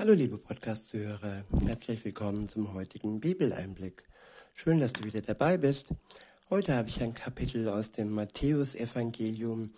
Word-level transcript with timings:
Hallo 0.00 0.14
liebe 0.14 0.38
Podcast-Zuhörer, 0.38 1.44
herzlich 1.62 2.02
willkommen 2.06 2.48
zum 2.48 2.72
heutigen 2.72 3.20
Bibeleinblick. 3.20 4.02
Schön, 4.54 4.80
dass 4.80 4.94
du 4.94 5.04
wieder 5.04 5.20
dabei 5.20 5.58
bist. 5.58 5.88
Heute 6.48 6.74
habe 6.74 6.88
ich 6.88 7.02
ein 7.02 7.12
Kapitel 7.12 7.68
aus 7.68 7.90
dem 7.90 8.10
Matthäusevangelium. 8.12 9.70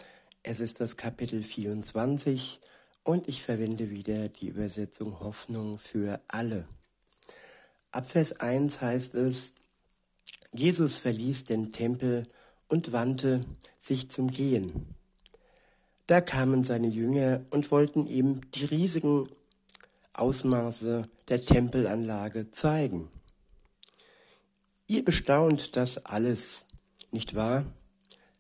Es 0.45 0.61
ist 0.61 0.81
das 0.81 0.97
Kapitel 0.97 1.43
24 1.43 2.61
und 3.03 3.27
ich 3.27 3.43
verwende 3.43 3.91
wieder 3.91 4.29
die 4.29 4.51
Übersetzung 4.51 5.19
Hoffnung 5.19 5.77
für 5.77 6.21
alle. 6.29 6.69
Ab 7.91 8.09
Vers 8.09 8.39
1 8.39 8.81
heißt 8.81 9.17
es, 9.17 9.55
Jesus 10.53 10.99
verließ 10.99 11.47
den 11.47 11.73
Tempel 11.73 12.23
und 12.69 12.93
wandte 12.93 13.41
sich 13.81 14.09
zum 14.09 14.29
Gehen. 14.29 14.95
Da 16.07 16.21
kamen 16.21 16.63
seine 16.63 16.87
Jünger 16.87 17.41
und 17.51 17.73
wollten 17.73 18.07
ihm 18.07 18.41
die 18.53 18.67
riesigen 18.67 19.27
Ausmaße 20.15 21.09
der 21.29 21.45
Tempelanlage 21.45 22.51
zeigen. 22.51 23.11
Ihr 24.87 25.05
bestaunt 25.05 25.77
das 25.77 26.05
alles, 26.05 26.67
nicht 27.11 27.35
wahr? 27.35 27.65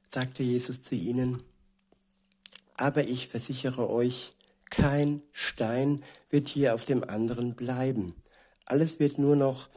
sagte 0.08 0.42
Jesus 0.42 0.82
zu 0.82 0.94
ihnen. 0.94 1.42
Aber 2.74 3.04
ich 3.04 3.28
versichere 3.28 3.88
euch, 3.88 4.34
kein 4.70 5.22
Stein 5.32 6.02
wird 6.30 6.48
hier 6.48 6.74
auf 6.74 6.84
dem 6.84 7.04
anderen 7.04 7.54
bleiben. 7.54 8.14
Alles 8.64 8.98
wird 8.98 9.18
nur 9.18 9.36
noch 9.36 9.68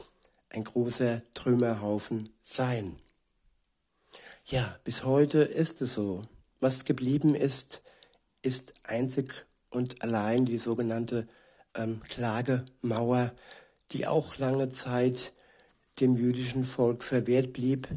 ein 0.50 0.64
großer 0.64 1.22
Trümmerhaufen 1.34 2.30
sein. 2.42 2.96
Ja, 4.46 4.78
bis 4.84 5.04
heute 5.04 5.42
ist 5.42 5.82
es 5.82 5.94
so. 5.94 6.22
Was 6.60 6.84
geblieben 6.84 7.34
ist, 7.34 7.82
ist 8.42 8.74
einzig 8.84 9.46
und 9.70 10.02
allein 10.02 10.46
die 10.46 10.58
sogenannte 10.58 11.26
ähm, 11.76 12.00
Klagemauer, 12.08 13.32
die 13.92 14.06
auch 14.06 14.38
lange 14.38 14.70
Zeit 14.70 15.32
dem 16.00 16.16
jüdischen 16.16 16.64
Volk 16.64 17.04
verwehrt 17.04 17.52
blieb, 17.52 17.88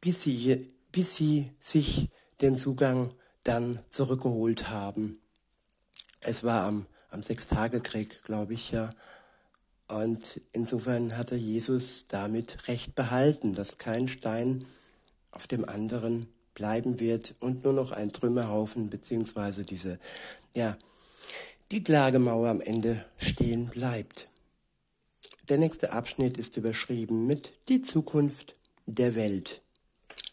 bis 0.00 0.22
sie, 0.22 0.68
bis 0.92 1.16
sie 1.16 1.52
sich 1.60 2.08
den 2.40 2.56
Zugang 2.56 3.12
dann 3.44 3.80
zurückgeholt 3.88 4.70
haben. 4.70 5.20
Es 6.20 6.44
war 6.44 6.64
am, 6.64 6.86
am 7.10 7.22
Sechstagekrieg, 7.22 8.22
glaube 8.24 8.54
ich, 8.54 8.72
ja. 8.72 8.90
Und 9.86 10.40
insofern 10.52 11.16
hatte 11.16 11.34
Jesus 11.34 12.06
damit 12.08 12.68
Recht 12.68 12.94
behalten, 12.94 13.54
dass 13.54 13.78
kein 13.78 14.06
Stein 14.08 14.66
auf 15.30 15.46
dem 15.46 15.66
anderen 15.66 16.26
bleiben 16.54 17.00
wird 17.00 17.36
und 17.40 17.64
nur 17.64 17.72
noch 17.72 17.92
ein 17.92 18.12
Trümmerhaufen 18.12 18.90
beziehungsweise 18.90 19.64
diese, 19.64 19.98
ja, 20.54 20.76
die 21.70 21.82
Klagemauer 21.82 22.48
am 22.48 22.60
Ende 22.60 23.04
stehen 23.18 23.68
bleibt. 23.68 24.28
Der 25.48 25.58
nächste 25.58 25.92
Abschnitt 25.92 26.38
ist 26.38 26.56
überschrieben 26.56 27.26
mit 27.26 27.52
Die 27.68 27.82
Zukunft 27.82 28.56
der 28.86 29.14
Welt. 29.14 29.60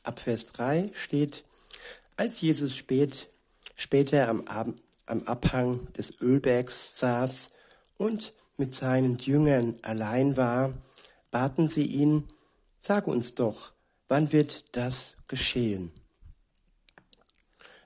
Ab 0.03 0.19
Vers 0.19 0.45
3 0.47 0.91
steht, 0.93 1.43
als 2.15 2.39
Jesus 2.41 2.75
spät, 2.75 3.27
später 3.75 4.29
am, 4.29 4.47
Ab 4.47 4.73
am 5.07 5.23
Abhang 5.23 5.91
des 5.93 6.19
Ölbergs 6.21 6.97
saß 6.97 7.51
und 7.97 8.33
mit 8.57 8.73
seinen 8.73 9.17
Jüngern 9.17 9.77
allein 9.81 10.37
war, 10.37 10.73
baten 11.31 11.69
sie 11.69 11.85
ihn, 11.85 12.23
sag 12.79 13.07
uns 13.07 13.35
doch, 13.35 13.73
wann 14.07 14.31
wird 14.31 14.75
das 14.75 15.17
geschehen? 15.27 15.91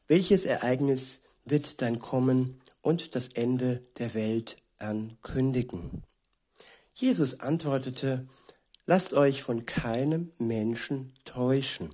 Welches 0.08 0.45
Ereignis 0.45 1.22
wird 1.45 1.81
dann 1.81 2.00
kommen 2.00 2.61
und 2.81 3.16
das 3.16 3.30
Ende 3.30 3.83
der 3.97 4.13
Welt 4.13 4.58
ankündigen. 4.77 6.03
Jesus 6.94 7.39
antwortete, 7.39 8.27
lasst 8.85 9.13
euch 9.13 9.44
von 9.44 9.66
keinem 9.66 10.31
Menschen 10.38 11.13
täuschen. 11.25 11.94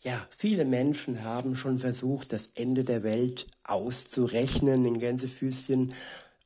Ja, 0.00 0.26
viele 0.30 0.64
Menschen 0.64 1.22
haben 1.22 1.54
schon 1.54 1.78
versucht, 1.78 2.32
das 2.32 2.48
Ende 2.54 2.82
der 2.82 3.04
Welt 3.04 3.46
auszurechnen 3.62 4.84
in 4.84 4.98
Gänsefüßchen 4.98 5.94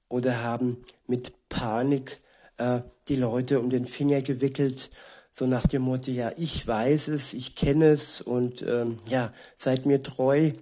oder 0.08 0.42
haben 0.42 0.84
mit 1.06 1.32
Panik 1.48 2.20
äh, 2.58 2.80
die 3.08 3.16
Leute 3.16 3.58
um 3.60 3.70
den 3.70 3.86
Finger 3.86 4.20
gewickelt, 4.20 4.90
so 5.32 5.46
nach 5.46 5.66
dem 5.66 5.82
Motto, 5.82 6.10
ja, 6.10 6.32
ich 6.36 6.66
weiß 6.66 7.08
es, 7.08 7.34
ich 7.34 7.56
kenne 7.56 7.88
es 7.88 8.20
und 8.20 8.62
ähm, 8.62 8.98
ja, 9.08 9.30
seid 9.56 9.84
mir 9.84 10.02
treu, 10.02 10.52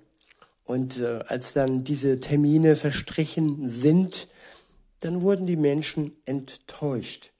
und 0.65 0.99
äh, 0.99 1.21
als 1.27 1.53
dann 1.53 1.85
diese 1.85 2.21
Termine 2.21 2.77
verstrichen 2.77 3.69
sind, 3.69 4.29
dann 5.01 5.23
wurden 5.23 5.47
die 5.47 5.57
Menschen 5.57 6.17
enttäuscht. 6.25 7.33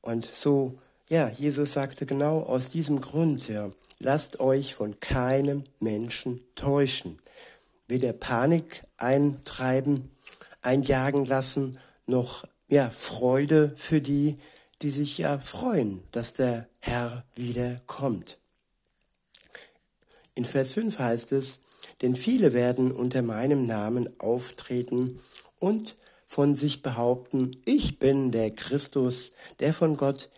Und 0.00 0.24
so, 0.24 0.78
ja, 1.08 1.28
Jesus 1.28 1.72
sagte 1.72 2.06
genau 2.06 2.40
aus 2.40 2.70
diesem 2.70 3.00
Grund, 3.00 3.48
ja, 3.48 3.70
lasst 3.98 4.40
euch 4.40 4.74
von 4.74 4.98
keinem 5.00 5.64
Menschen 5.78 6.40
täuschen. 6.54 7.18
Weder 7.86 8.12
Panik 8.12 8.82
eintreiben, 8.96 10.10
einjagen 10.62 11.26
lassen, 11.26 11.78
noch, 12.06 12.46
ja, 12.68 12.90
Freude 12.90 13.72
für 13.76 14.00
die, 14.00 14.38
die 14.82 14.90
sich 14.90 15.18
ja 15.18 15.38
freuen, 15.38 16.02
dass 16.12 16.32
der 16.32 16.66
Herr 16.80 17.24
wieder 17.34 17.80
kommt. 17.86 18.38
In 20.34 20.44
Vers 20.44 20.72
5 20.72 20.98
heißt 20.98 21.32
es, 21.32 21.60
denn 22.02 22.16
viele 22.16 22.52
werden 22.52 22.92
unter 22.92 23.22
meinem 23.22 23.66
Namen 23.66 24.08
auftreten 24.20 25.20
und 25.58 25.96
von 26.26 26.56
sich 26.56 26.82
behaupten, 26.82 27.56
ich 27.64 27.98
bin 27.98 28.32
der 28.32 28.50
Christus, 28.50 29.32
der 29.60 29.72
von 29.72 29.96
Gott 29.96 30.28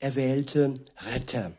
erwählte 0.00 0.74
Retter. 1.12 1.52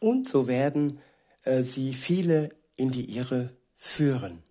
Und 0.00 0.28
so 0.28 0.46
werden 0.46 0.98
äh, 1.44 1.62
sie 1.62 1.94
viele 1.94 2.50
in 2.76 2.90
die 2.90 3.16
Irre 3.16 3.50
führen. 3.76 4.42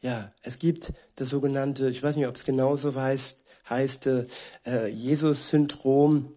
Ja, 0.00 0.32
es 0.42 0.58
gibt 0.58 0.92
das 1.16 1.28
sogenannte, 1.30 1.90
ich 1.90 2.02
weiß 2.02 2.16
nicht, 2.16 2.26
ob 2.26 2.36
es 2.36 2.44
genauso 2.44 2.94
heißt, 2.94 3.38
heißt 3.68 4.06
äh, 4.06 4.86
Jesus-Syndrom, 4.88 6.34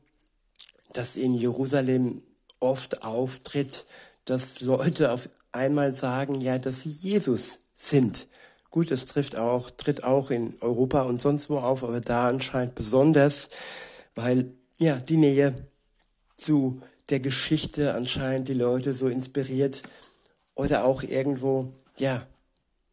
das 0.94 1.16
in 1.16 1.34
Jerusalem 1.34 2.24
oft 2.60 3.04
auftritt, 3.04 3.86
dass 4.26 4.62
Leute 4.62 5.12
auf 5.12 5.30
einmal 5.52 5.94
sagen, 5.96 6.42
ja, 6.42 6.58
dass 6.58 6.82
sie 6.82 6.90
Jesus 6.90 7.60
sind. 7.76 8.28
Gut, 8.70 8.92
es 8.92 9.06
trifft 9.06 9.36
auch, 9.36 9.70
tritt 9.70 10.04
auch 10.04 10.32
in 10.32 10.56
Europa 10.62 11.02
und 11.02 11.22
sonst 11.22 11.50
wo 11.50 11.58
auf, 11.58 11.84
aber 11.84 12.00
da 12.00 12.30
anscheinend 12.30 12.76
besonders, 12.76 13.50
weil 14.16 14.54
ja 14.78 14.96
die 14.96 15.18
Nähe 15.18 15.54
zu 16.38 16.82
der 17.10 17.20
Geschichte 17.20 17.94
anscheinend 17.94 18.48
die 18.48 18.54
Leute 18.54 18.94
so 18.94 19.08
inspiriert 19.08 19.82
oder 20.56 20.86
auch 20.86 21.04
irgendwo, 21.04 21.74
ja, 21.98 22.26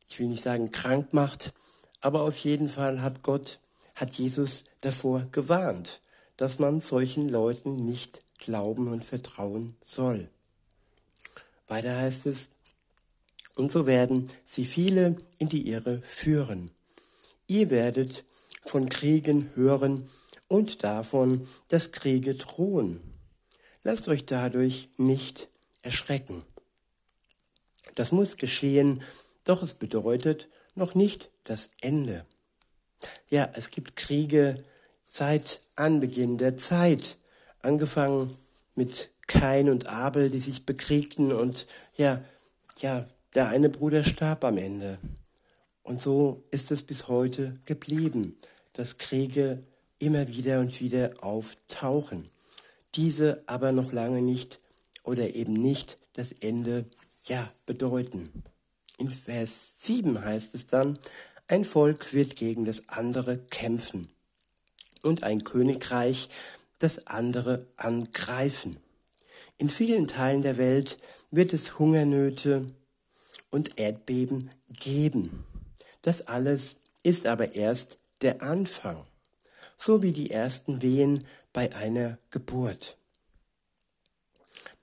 ich 0.09 0.19
will 0.19 0.27
nicht 0.27 0.43
sagen 0.43 0.73
krank 0.73 1.13
macht, 1.13 1.53
aber 2.01 2.23
auf 2.23 2.37
jeden 2.39 2.69
Fall 2.69 3.03
hat 3.03 3.23
Gott, 3.23 3.61
hat 3.95 4.11
Jesus 4.11 4.65
davor 4.81 5.27
gewarnt, 5.31 6.01
dass 6.37 6.59
man 6.59 6.81
solchen 6.81 7.29
Leuten 7.29 7.85
nicht 7.87 8.23
glauben 8.39 8.89
und 8.89 9.05
vertrauen 9.05 9.75
soll. 9.83 10.29
Weiter 11.69 11.97
heißt 11.97 12.27
es, 12.27 12.51
und 13.56 13.71
so 13.71 13.87
werden 13.87 14.31
sie 14.45 14.65
viele 14.65 15.17
in 15.39 15.49
die 15.49 15.69
Irre 15.69 16.01
führen. 16.03 16.71
Ihr 17.47 17.71
werdet 17.71 18.25
von 18.62 18.89
Kriegen 18.89 19.51
hören 19.55 20.09
und 20.49 20.84
davon, 20.84 21.47
dass 21.69 21.93
Kriege 21.93 22.34
drohen. 22.34 23.01
Lasst 23.83 24.09
euch 24.09 24.25
dadurch 24.27 24.89
nicht 24.97 25.49
erschrecken. 25.83 26.43
Das 27.95 28.12
muss 28.12 28.37
geschehen, 28.37 29.03
doch 29.45 29.62
es 29.62 29.75
bedeutet 29.75 30.49
noch 30.75 30.95
nicht 30.95 31.31
das 31.45 31.69
Ende. 31.81 32.25
Ja, 33.28 33.51
es 33.54 33.71
gibt 33.71 33.97
Kriege 33.97 34.65
seit 35.10 35.60
Anbeginn 35.77 36.39
der 36.39 36.57
Zeit, 36.57 37.19
angefangen 37.60 38.37
mit 38.75 39.10
Kain 39.28 39.71
und 39.71 39.86
Abel, 39.86 40.30
die 40.30 40.41
sich 40.41 40.66
bekriegten 40.66 41.33
und 41.33 41.69
ja, 41.97 42.25
ja, 42.80 43.07
der 43.34 43.48
eine 43.48 43.69
Bruder 43.69 44.03
starb 44.03 44.42
am 44.45 44.59
Ende. 44.59 44.98
Und 45.84 46.03
so 46.03 46.42
ist 46.51 46.72
es 46.72 46.83
bis 46.83 47.07
heute 47.07 47.57
geblieben, 47.65 48.36
dass 48.72 48.98
Kriege 48.98 49.63
immer 49.98 50.28
wieder 50.28 50.60
und 50.60 50.80
wieder 50.80 51.13
auftauchen. 51.21 52.28
Diese 52.95 53.42
aber 53.47 53.71
noch 53.72 53.92
lange 53.92 54.22
nicht 54.22 54.59
oder 55.04 55.34
eben 55.34 55.53
nicht 55.53 55.98
das 56.15 56.33
Ende 56.33 56.84
ja 57.25 57.51
bedeuten. 57.66 58.30
In 58.98 59.10
Vers 59.10 59.75
7 59.78 60.25
heißt 60.25 60.54
es 60.54 60.66
dann, 60.66 60.98
ein 61.47 61.65
Volk 61.65 62.13
wird 62.13 62.36
gegen 62.36 62.65
das 62.65 62.89
andere 62.89 63.39
kämpfen 63.39 64.09
und 65.03 65.22
ein 65.22 65.45
Königreich 65.45 66.28
das 66.78 67.07
andere 67.07 67.66
angreifen. 67.77 68.77
In 69.59 69.69
vielen 69.69 70.07
Teilen 70.07 70.43
der 70.43 70.57
Welt 70.57 70.99
wird 71.33 71.53
es 71.53 71.81
Hungernöte 71.81 72.66
und 73.51 73.78
Erdbeben 73.78 74.51
geben. 74.71 75.45
Das 76.03 76.22
alles 76.28 76.77
ist 77.03 77.27
aber 77.27 77.57
erst 77.57 77.99
der 78.22 78.41
Anfang, 78.41 79.05
so 79.77 80.01
wie 80.01 80.13
die 80.13 80.31
ersten 80.31 80.81
Wehen 80.81 81.27
bei 81.53 81.75
einer 81.75 82.19
Geburt. 82.31 82.97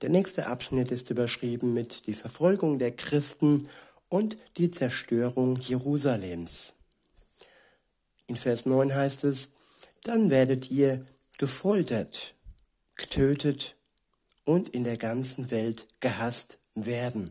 Der 0.02 0.10
nächste 0.10 0.46
Abschnitt 0.46 0.90
ist 0.90 1.08
überschrieben 1.08 1.72
mit 1.72 2.06
die 2.06 2.14
Verfolgung 2.14 2.78
der 2.78 2.94
Christen 2.94 3.70
und 4.10 4.36
die 4.58 4.70
Zerstörung 4.70 5.56
Jerusalems. 5.58 6.74
In 8.26 8.36
Vers 8.36 8.66
9 8.66 8.94
heißt 8.94 9.24
es, 9.24 9.50
dann 10.04 10.28
werdet 10.28 10.70
ihr 10.70 11.04
gefoltert, 11.38 12.34
getötet 12.96 13.75
und 14.46 14.70
in 14.70 14.84
der 14.84 14.96
ganzen 14.96 15.50
Welt 15.50 15.86
gehasst 16.00 16.58
werden, 16.74 17.30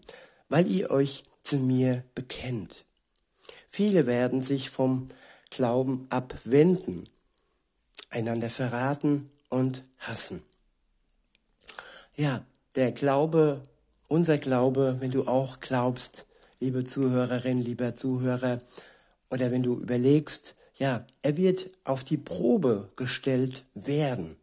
weil 0.50 0.70
ihr 0.70 0.92
euch 0.92 1.24
zu 1.42 1.58
mir 1.58 2.04
bekennt. 2.14 2.86
Viele 3.68 4.06
werden 4.06 4.42
sich 4.42 4.70
vom 4.70 5.10
Glauben 5.50 6.06
abwenden, 6.10 7.10
einander 8.10 8.50
verraten 8.50 9.32
und 9.50 9.84
hassen. 9.98 10.44
Ja, 12.16 12.46
der 12.76 12.92
Glaube, 12.92 13.64
unser 14.08 14.38
Glaube, 14.38 14.98
wenn 15.00 15.12
du 15.12 15.28
auch 15.28 15.60
glaubst, 15.60 16.26
liebe 16.60 16.84
Zuhörerin, 16.84 17.62
lieber 17.62 17.96
Zuhörer, 17.96 18.60
oder 19.30 19.52
wenn 19.52 19.64
du 19.64 19.80
überlegst, 19.80 20.56
ja, 20.78 21.06
er 21.22 21.38
wird 21.38 21.70
auf 21.84 22.04
die 22.04 22.18
Probe 22.18 22.92
gestellt 22.96 23.66
werden. 23.74 24.38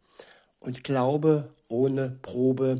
Und 0.63 0.85
Glaube 0.85 1.53
ohne 1.67 2.17
Probe 2.21 2.79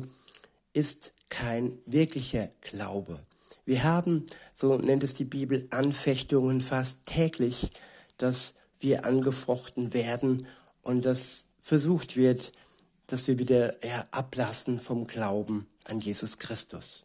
ist 0.72 1.12
kein 1.28 1.76
wirklicher 1.84 2.48
Glaube. 2.62 3.20
Wir 3.66 3.84
haben, 3.84 4.26
so 4.54 4.76
nennt 4.78 5.02
es 5.02 5.14
die 5.14 5.26
Bibel, 5.26 5.66
Anfechtungen 5.70 6.62
fast 6.62 7.04
täglich, 7.04 7.70
dass 8.16 8.54
wir 8.80 9.04
angefochten 9.04 9.92
werden 9.92 10.46
und 10.82 11.04
dass 11.04 11.44
versucht 11.60 12.16
wird, 12.16 12.52
dass 13.06 13.26
wir 13.26 13.38
wieder 13.38 13.84
ja, 13.84 14.06
ablassen 14.10 14.80
vom 14.80 15.06
Glauben 15.06 15.66
an 15.84 16.00
Jesus 16.00 16.38
Christus. 16.38 17.04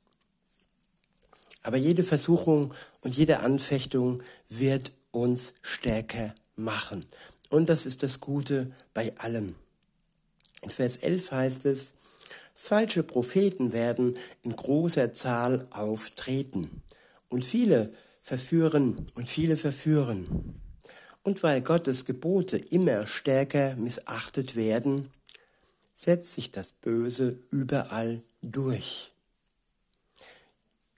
Aber 1.62 1.76
jede 1.76 2.06
Versuchung 2.06 2.74
und 3.02 3.18
jede 3.18 3.40
Anfechtung 3.40 4.24
wird 4.48 4.94
uns 5.12 5.54
stärker 5.62 6.34
machen. 6.56 7.06
Und 7.50 7.68
das 7.68 7.86
ist 7.86 8.02
das 8.02 8.22
Gute 8.22 8.72
bei 8.94 9.18
allem. 9.18 9.56
In 10.62 10.70
Vers 10.70 10.98
11 10.98 11.32
heißt 11.32 11.66
es, 11.66 11.94
falsche 12.54 13.04
Propheten 13.04 13.72
werden 13.72 14.18
in 14.44 14.56
großer 14.56 15.14
Zahl 15.14 15.68
auftreten 15.72 16.82
und 17.30 17.46
viele 17.46 17.94
verführen 18.22 19.08
und 19.16 19.30
viele 19.30 19.58
verführen. 19.58 20.62
Und 21.24 21.42
weil 21.44 21.62
Gottes 21.62 22.06
Gebote 22.06 22.58
immer 22.58 23.08
stärker 23.08 23.76
missachtet 23.76 24.56
werden, 24.56 25.10
setzt 25.96 26.34
sich 26.34 26.52
das 26.52 26.74
Böse 26.74 27.40
überall 27.52 28.22
durch. 28.42 29.12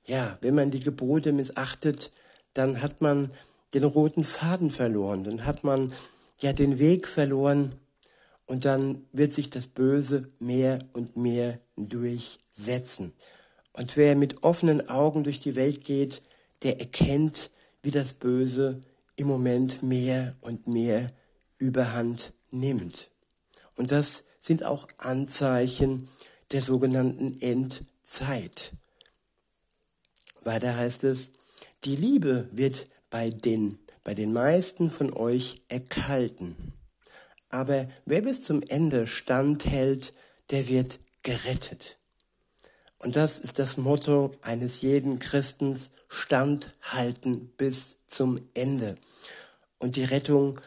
Ja, 0.06 0.38
wenn 0.42 0.56
man 0.56 0.72
die 0.72 0.80
Gebote 0.80 1.32
missachtet, 1.32 2.12
dann 2.54 2.82
hat 2.82 3.02
man 3.02 3.32
den 3.74 3.84
roten 3.84 4.24
Faden 4.24 4.72
verloren, 4.72 5.24
dann 5.24 5.46
hat 5.46 5.64
man 5.64 5.94
ja 6.40 6.54
den 6.54 6.80
Weg 6.80 7.08
verloren 7.08 7.76
und 8.46 8.66
dann 8.66 9.06
wird 9.12 9.34
sich 9.34 9.50
das 9.50 9.68
Böse 9.68 10.30
mehr 10.40 10.80
und 10.94 11.16
mehr 11.18 11.60
durchsetzen. 11.78 13.14
Und 13.74 13.96
wer 13.96 14.16
mit 14.16 14.44
offenen 14.44 14.90
Augen 14.90 15.24
durch 15.24 15.40
die 15.40 15.56
Welt 15.56 15.86
geht, 15.86 16.22
der 16.64 16.80
erkennt, 16.80 17.50
wie 17.82 17.92
das 17.92 18.14
Böse 18.14 18.82
im 19.16 19.28
Moment 19.28 19.84
mehr 19.84 20.36
und 20.42 20.68
mehr 20.68 21.12
überhand 21.58 22.34
nimmt. 22.52 23.10
Und 23.76 23.92
das 23.92 24.24
sind 24.40 24.66
auch 24.66 24.88
Anzeichen 24.98 26.10
der 26.52 26.62
sogenannten 26.62 27.40
Endzeit. 27.40 28.74
Weiter 30.44 30.76
heißt 30.76 31.04
es, 31.04 31.32
die 31.84 31.96
Liebe 31.96 32.50
wird 32.52 32.88
bei 33.10 33.30
den, 33.30 33.80
bei 34.04 34.14
den 34.14 34.34
meisten 34.34 34.90
von 34.90 35.14
euch 35.14 35.62
erkalten. 35.68 36.74
Aber 37.52 37.88
wer 38.06 38.22
bis 38.22 38.42
zum 38.42 38.64
Ende 38.64 39.08
standhält, 39.08 40.14
der 40.50 40.68
wird 40.68 41.00
gerettet. 41.24 41.98
Und 42.98 43.16
das 43.16 43.40
ist 43.40 43.60
das 43.60 43.78
Motto 43.78 44.36
eines 44.42 44.82
jeden 44.82 45.20
Christens, 45.20 45.90
standhalten 46.08 47.52
bis 47.58 47.98
zum 48.08 48.40
Ende. 48.54 48.96
Und 49.80 49.96
die 49.96 50.04
Rettung 50.04 50.60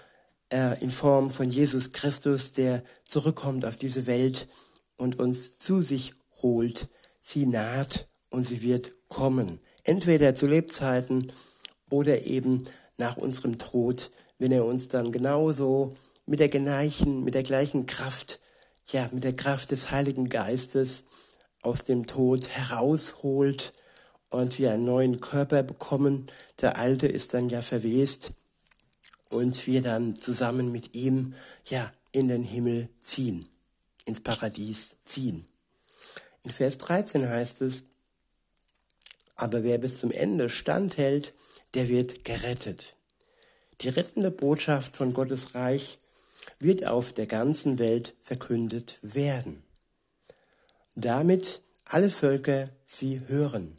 äh, 0.52 0.82
in 0.82 0.90
Form 0.90 1.30
von 1.30 1.48
Jesus 1.48 1.92
Christus, 1.92 2.52
der 2.52 2.82
zurückkommt 3.04 3.64
auf 3.64 3.76
diese 3.76 4.06
Welt 4.06 4.48
und 4.96 5.18
uns 5.18 5.58
zu 5.58 5.80
sich 5.80 6.12
holt, 6.42 6.88
sie 7.20 7.46
naht 7.46 8.08
und 8.30 8.46
sie 8.46 8.62
wird 8.62 8.92
kommen. 9.08 9.60
Entweder 9.84 10.34
zu 10.34 10.46
Lebzeiten 10.46 11.32
oder 11.88 12.26
eben 12.26 12.64
nach 12.98 13.16
unserem 13.16 13.58
Tod, 13.58 14.10
wenn 14.38 14.52
er 14.52 14.64
uns 14.64 14.88
dann 14.88 15.12
genauso 15.12 15.94
mit 16.26 16.40
der 16.40 16.48
gleichen, 16.48 17.24
mit 17.24 17.34
der 17.34 17.42
gleichen 17.42 17.86
Kraft, 17.86 18.40
ja, 18.86 19.08
mit 19.12 19.24
der 19.24 19.36
Kraft 19.36 19.70
des 19.70 19.90
Heiligen 19.90 20.28
Geistes 20.28 21.04
aus 21.62 21.84
dem 21.84 22.06
Tod 22.06 22.48
herausholt 22.48 23.72
und 24.30 24.58
wir 24.58 24.72
einen 24.72 24.84
neuen 24.84 25.20
Körper 25.20 25.62
bekommen. 25.62 26.30
Der 26.60 26.76
alte 26.76 27.06
ist 27.06 27.34
dann 27.34 27.48
ja 27.48 27.62
verwest 27.62 28.30
und 29.30 29.66
wir 29.66 29.82
dann 29.82 30.18
zusammen 30.18 30.72
mit 30.72 30.94
ihm, 30.94 31.34
ja, 31.64 31.92
in 32.12 32.28
den 32.28 32.44
Himmel 32.44 32.88
ziehen, 33.00 33.48
ins 34.04 34.20
Paradies 34.20 34.96
ziehen. 35.04 35.46
In 36.42 36.50
Vers 36.50 36.78
13 36.78 37.28
heißt 37.28 37.62
es, 37.62 37.84
aber 39.36 39.64
wer 39.64 39.78
bis 39.78 39.98
zum 39.98 40.12
Ende 40.12 40.48
standhält, 40.48 41.32
der 41.74 41.88
wird 41.88 42.24
gerettet. 42.24 42.94
Die 43.80 43.88
rettende 43.88 44.30
Botschaft 44.30 44.94
von 44.94 45.12
Gottes 45.12 45.54
Reich 45.54 45.98
wird 46.58 46.86
auf 46.86 47.12
der 47.12 47.26
ganzen 47.26 47.78
Welt 47.78 48.14
verkündet 48.20 48.98
werden, 49.02 49.62
damit 50.94 51.62
alle 51.84 52.10
Völker 52.10 52.70
sie 52.86 53.20
hören. 53.26 53.76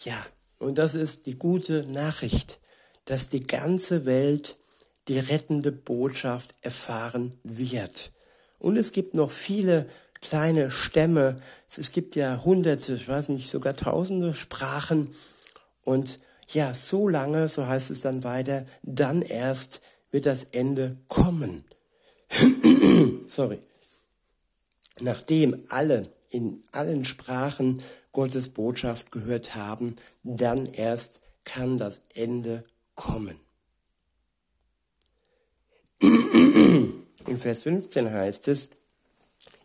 Ja, 0.00 0.24
und 0.58 0.78
das 0.78 0.94
ist 0.94 1.26
die 1.26 1.38
gute 1.38 1.84
Nachricht, 1.84 2.58
dass 3.04 3.28
die 3.28 3.42
ganze 3.42 4.04
Welt 4.04 4.56
die 5.08 5.18
rettende 5.18 5.72
Botschaft 5.72 6.54
erfahren 6.60 7.34
wird. 7.42 8.12
Und 8.58 8.76
es 8.76 8.92
gibt 8.92 9.14
noch 9.14 9.30
viele 9.30 9.88
kleine 10.20 10.70
Stämme. 10.70 11.36
Es 11.76 11.90
gibt 11.90 12.14
ja 12.14 12.44
hunderte, 12.44 12.94
ich 12.94 13.08
weiß 13.08 13.30
nicht, 13.30 13.50
sogar 13.50 13.74
tausende 13.74 14.34
Sprachen. 14.34 15.08
Und 15.82 16.20
ja, 16.48 16.74
so 16.74 17.08
lange, 17.08 17.48
so 17.48 17.66
heißt 17.66 17.90
es 17.90 18.00
dann 18.00 18.24
weiter, 18.24 18.64
dann 18.82 19.22
erst 19.22 19.80
wird 20.12 20.26
das 20.26 20.44
Ende 20.44 20.98
kommen. 21.08 21.64
Sorry. 23.26 23.60
Nachdem 25.00 25.64
alle 25.68 26.12
in 26.30 26.62
allen 26.70 27.04
Sprachen 27.04 27.82
Gottes 28.12 28.50
Botschaft 28.50 29.10
gehört 29.10 29.56
haben, 29.56 29.96
dann 30.22 30.66
erst 30.66 31.20
kann 31.44 31.76
das 31.78 32.00
Ende 32.14 32.62
kommen. 32.94 33.40
In 36.00 37.38
Vers 37.38 37.62
15 37.62 38.10
heißt 38.10 38.48
es, 38.48 38.70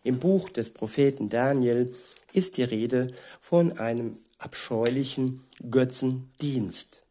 im 0.03 0.19
Buch 0.19 0.49
des 0.49 0.71
Propheten 0.71 1.27
Daniel 1.27 1.93
ist 2.31 2.57
die 2.57 2.63
Rede 2.63 3.07
von 3.41 3.77
einem 3.77 4.17
abscheulichen 4.37 5.43
Götzendienst. 5.69 7.03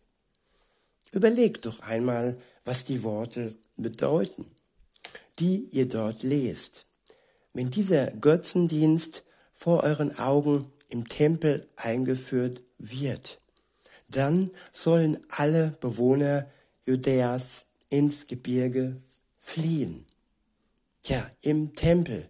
Überlegt 1.16 1.64
doch 1.64 1.80
einmal, 1.80 2.36
was 2.66 2.84
die 2.84 3.02
Worte 3.02 3.56
bedeuten, 3.78 4.44
die 5.38 5.66
ihr 5.70 5.88
dort 5.88 6.22
lest. 6.22 6.84
Wenn 7.54 7.70
dieser 7.70 8.10
Götzendienst 8.10 9.24
vor 9.54 9.82
euren 9.82 10.18
Augen 10.18 10.70
im 10.90 11.08
Tempel 11.08 11.66
eingeführt 11.76 12.62
wird, 12.76 13.40
dann 14.10 14.50
sollen 14.74 15.18
alle 15.30 15.78
Bewohner 15.80 16.50
Judäas 16.84 17.64
ins 17.88 18.26
Gebirge 18.26 19.00
fliehen. 19.38 20.04
Ja, 21.06 21.30
im 21.40 21.74
Tempel 21.74 22.28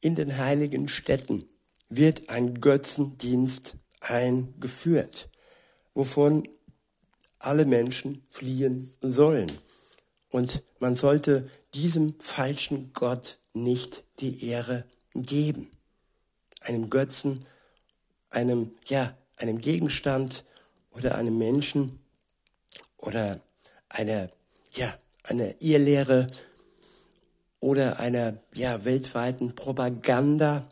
in 0.00 0.14
den 0.14 0.38
heiligen 0.38 0.88
Städten 0.88 1.44
wird 1.90 2.30
ein 2.30 2.62
Götzendienst 2.62 3.76
eingeführt, 4.00 5.28
wovon 5.92 6.48
alle 7.46 7.64
Menschen 7.64 8.24
fliehen 8.28 8.92
sollen. 9.00 9.50
Und 10.30 10.62
man 10.78 10.96
sollte 10.96 11.50
diesem 11.74 12.14
falschen 12.18 12.92
Gott 12.92 13.38
nicht 13.52 14.02
die 14.20 14.48
Ehre 14.48 14.84
geben. 15.14 15.70
Einem 16.60 16.90
Götzen, 16.90 17.44
einem, 18.30 18.72
ja, 18.86 19.16
einem 19.36 19.60
Gegenstand 19.60 20.44
oder 20.90 21.16
einem 21.16 21.38
Menschen 21.38 21.98
oder 22.96 23.40
einer, 23.88 24.30
ja, 24.72 24.96
einer 25.22 25.60
Irrlehre 25.60 26.26
oder 27.60 28.00
einer 28.00 28.38
ja, 28.54 28.84
weltweiten 28.84 29.54
Propaganda, 29.54 30.68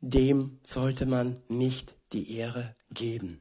dem 0.00 0.58
sollte 0.62 1.06
man 1.06 1.40
nicht 1.48 1.94
die 2.12 2.36
Ehre 2.36 2.74
geben. 2.90 3.40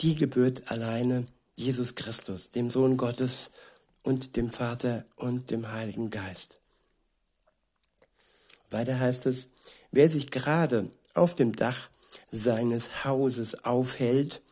Die 0.00 0.14
gebührt 0.14 0.70
alleine 0.70 1.26
Jesus 1.56 1.94
Christus, 1.94 2.50
dem 2.50 2.70
Sohn 2.70 2.96
Gottes 2.96 3.50
und 4.02 4.36
dem 4.36 4.50
Vater 4.50 5.04
und 5.16 5.50
dem 5.50 5.70
Heiligen 5.70 6.10
Geist. 6.10 6.58
Weiter 8.70 8.98
heißt 8.98 9.26
es, 9.26 9.48
wer 9.90 10.08
sich 10.08 10.30
gerade 10.30 10.90
auf 11.14 11.34
dem 11.34 11.54
Dach 11.54 11.90
seines 12.30 13.04
Hauses 13.04 13.64
aufhält, 13.64 14.42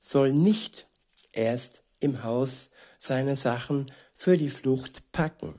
soll 0.00 0.32
nicht 0.32 0.86
erst 1.32 1.82
im 2.00 2.24
Haus 2.24 2.70
seine 2.98 3.36
Sachen 3.36 3.90
für 4.14 4.36
die 4.36 4.50
Flucht 4.50 5.12
packen. 5.12 5.58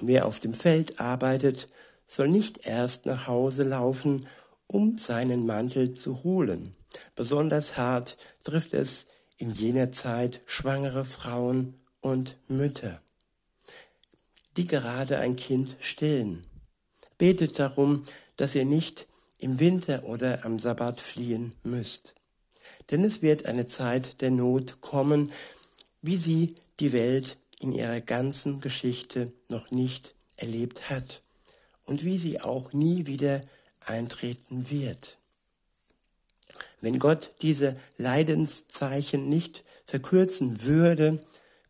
Wer 0.00 0.26
auf 0.26 0.40
dem 0.40 0.54
Feld 0.54 1.00
arbeitet, 1.00 1.68
soll 2.06 2.28
nicht 2.28 2.66
erst 2.66 3.06
nach 3.06 3.26
Hause 3.26 3.62
laufen, 3.62 4.26
um 4.66 4.98
seinen 4.98 5.46
Mantel 5.46 5.94
zu 5.94 6.24
holen. 6.24 6.74
Besonders 7.14 7.76
hart 7.76 8.16
trifft 8.44 8.74
es 8.74 9.06
in 9.36 9.52
jener 9.52 9.92
Zeit 9.92 10.40
schwangere 10.46 11.04
Frauen 11.04 11.74
und 12.00 12.36
Mütter, 12.48 13.00
die 14.56 14.66
gerade 14.66 15.18
ein 15.18 15.36
Kind 15.36 15.76
stillen. 15.80 16.46
Betet 17.18 17.58
darum, 17.58 18.04
dass 18.36 18.54
ihr 18.54 18.64
nicht 18.64 19.06
im 19.38 19.58
Winter 19.58 20.04
oder 20.04 20.44
am 20.44 20.58
Sabbat 20.58 21.00
fliehen 21.00 21.54
müsst. 21.62 22.14
Denn 22.90 23.04
es 23.04 23.22
wird 23.22 23.46
eine 23.46 23.66
Zeit 23.66 24.20
der 24.20 24.30
Not 24.30 24.80
kommen, 24.80 25.32
wie 26.02 26.16
sie 26.16 26.54
die 26.80 26.92
Welt 26.92 27.36
in 27.60 27.72
ihrer 27.72 28.00
ganzen 28.00 28.60
Geschichte 28.60 29.32
noch 29.48 29.70
nicht 29.70 30.14
erlebt 30.36 30.90
hat 30.90 31.22
und 31.84 32.04
wie 32.04 32.18
sie 32.18 32.40
auch 32.40 32.72
nie 32.72 33.06
wieder 33.06 33.40
eintreten 33.80 34.70
wird. 34.70 35.18
Wenn 36.84 36.98
Gott 36.98 37.32
diese 37.40 37.78
Leidenszeichen 37.96 39.26
nicht 39.26 39.64
verkürzen 39.86 40.64
würde, 40.64 41.18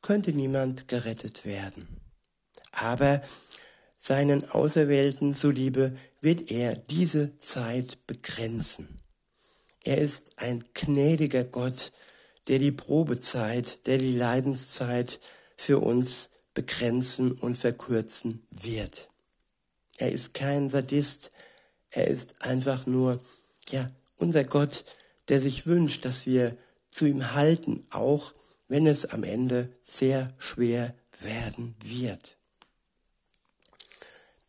könnte 0.02 0.33
niemand 0.33 0.88
gerettet 0.88 1.44
werden. 1.44 2.00
Aber 2.73 3.23
seinen 3.97 4.50
Auserwählten 4.50 5.37
zuliebe 5.37 5.94
wird 6.21 6.50
er 6.50 6.75
diese 6.75 7.38
Zeit 7.38 8.04
begrenzen. 8.09 8.97
Er 9.85 9.99
ist 9.99 10.40
ein 10.40 10.64
gnädiger 10.75 11.44
Gott, 11.44 11.92
der 12.49 12.59
die 12.59 12.73
Probezeit, 12.73 13.87
der 13.87 13.99
die 13.99 14.16
Leidenszeit 14.16 15.21
für 15.56 15.78
uns 15.78 16.28
begrenzen 16.54 17.30
und 17.30 17.56
verkürzen 17.56 18.44
wird. 18.50 19.11
Er 19.99 20.11
ist 20.11 20.35
kein 20.35 20.71
Sadist, 20.71 21.30
er 21.90 22.09
ist 22.09 22.42
einfach 22.42 22.87
nur, 22.87 23.21
ja, 23.71 23.88
unser 24.16 24.44
Gott, 24.44 24.85
der 25.28 25.40
sich 25.40 25.66
wünscht, 25.66 26.04
dass 26.04 26.26
wir 26.26 26.57
zu 26.90 27.07
ihm 27.07 27.33
halten, 27.33 27.87
auch 27.90 28.35
wenn 28.69 28.87
es 28.87 29.07
am 29.07 29.25
Ende 29.25 29.69
sehr 29.83 30.33
schwer 30.38 30.95
werden 31.21 31.75
wird. 31.83 32.37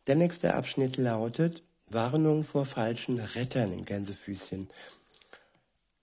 Der 0.06 0.14
nächste 0.14 0.54
Abschnitt 0.54 0.96
lautet 0.96 1.62
Warnung 1.88 2.44
vor 2.44 2.64
falschen 2.64 3.18
Rettern 3.18 3.72
in 3.72 3.84
Gänsefüßchen. 3.84 4.68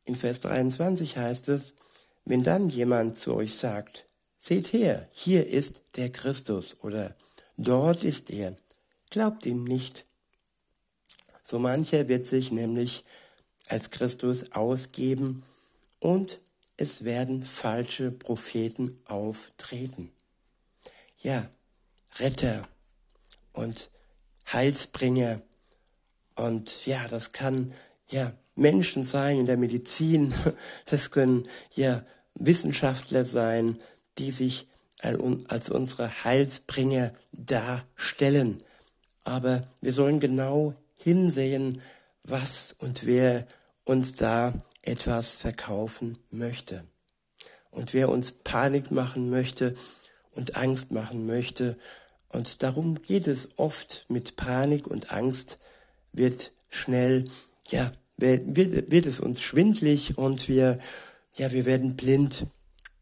In 0.06 0.15
Vers 0.15 0.42
23 0.42 1.18
heißt 1.18 1.48
es, 1.50 1.74
wenn 2.25 2.44
dann 2.44 2.70
jemand 2.70 3.18
zu 3.18 3.34
euch 3.34 3.56
sagt, 3.56 4.06
seht 4.39 4.74
her, 4.74 5.08
hier 5.12 5.48
ist 5.48 5.82
der 5.96 6.10
Christus 6.10 6.75
oder 6.82 7.15
dort 7.58 8.03
ist 8.03 8.30
er, 8.30 8.56
glaubt 9.10 9.46
ihm 9.46 9.63
nicht. 9.63 10.06
So 11.44 11.60
mancher 11.60 12.08
wird 12.08 12.27
sich 12.27 12.51
nämlich 12.51 13.03
als 13.67 13.91
Christus 13.91 14.51
ausgeben 14.51 15.43
und 16.00 16.39
es 16.77 17.03
werden 17.03 17.43
falsche 17.43 18.12
Propheten 18.12 18.98
auftreten. 19.05 20.12
Ja, 21.22 21.50
Retter 22.17 22.67
und 23.53 23.89
Heilsbringer 24.51 25.41
und 26.36 26.86
ja, 26.86 27.08
das 27.08 27.32
kann 27.32 27.74
ja 28.10 28.34
Menschen 28.55 29.05
sein 29.05 29.39
in 29.39 29.46
der 29.46 29.58
Medizin, 29.58 30.34
das 30.86 31.12
können 31.12 31.48
ja 31.75 32.03
Wissenschaftler 32.36 33.25
sein, 33.25 33.77
die 34.17 34.32
sich 34.32 34.67
als 35.00 35.70
unsere 35.70 36.24
Heilsbringer 36.24 37.12
darstellen. 37.34 38.63
Aber 39.25 39.67
wir 39.82 39.91
sollen 39.91 40.20
genau 40.22 40.74
hinsehen, 40.98 41.82
was 42.24 42.75
und 42.77 43.06
wer 43.06 43.46
uns 43.86 44.13
da 44.13 44.53
etwas 44.82 45.36
verkaufen 45.36 46.18
möchte. 46.30 46.86
Und 47.72 47.94
wer 47.94 48.10
uns 48.10 48.34
Panik 48.44 48.92
machen 48.92 49.30
möchte 49.30 49.74
und 50.32 50.56
Angst 50.56 50.92
machen 50.92 51.25
möchte. 51.25 51.77
Und 52.30 52.63
darum 52.63 53.01
geht 53.01 53.27
es 53.27 53.50
oft 53.58 54.06
mit 54.10 54.36
Panik 54.36 54.88
und 54.88 55.12
Angst, 55.12 55.58
wird 56.12 56.51
schnell, 56.70 57.25
ja, 57.70 57.94
wird, 58.18 58.56
wird 58.56 59.06
es 59.06 59.20
uns 59.20 59.42
schwindlig 59.42 60.18
und 60.18 60.48
wir, 60.48 60.80
ja, 61.36 61.51
wir 61.51 61.65
werden 61.65 61.96
blind 61.96 62.46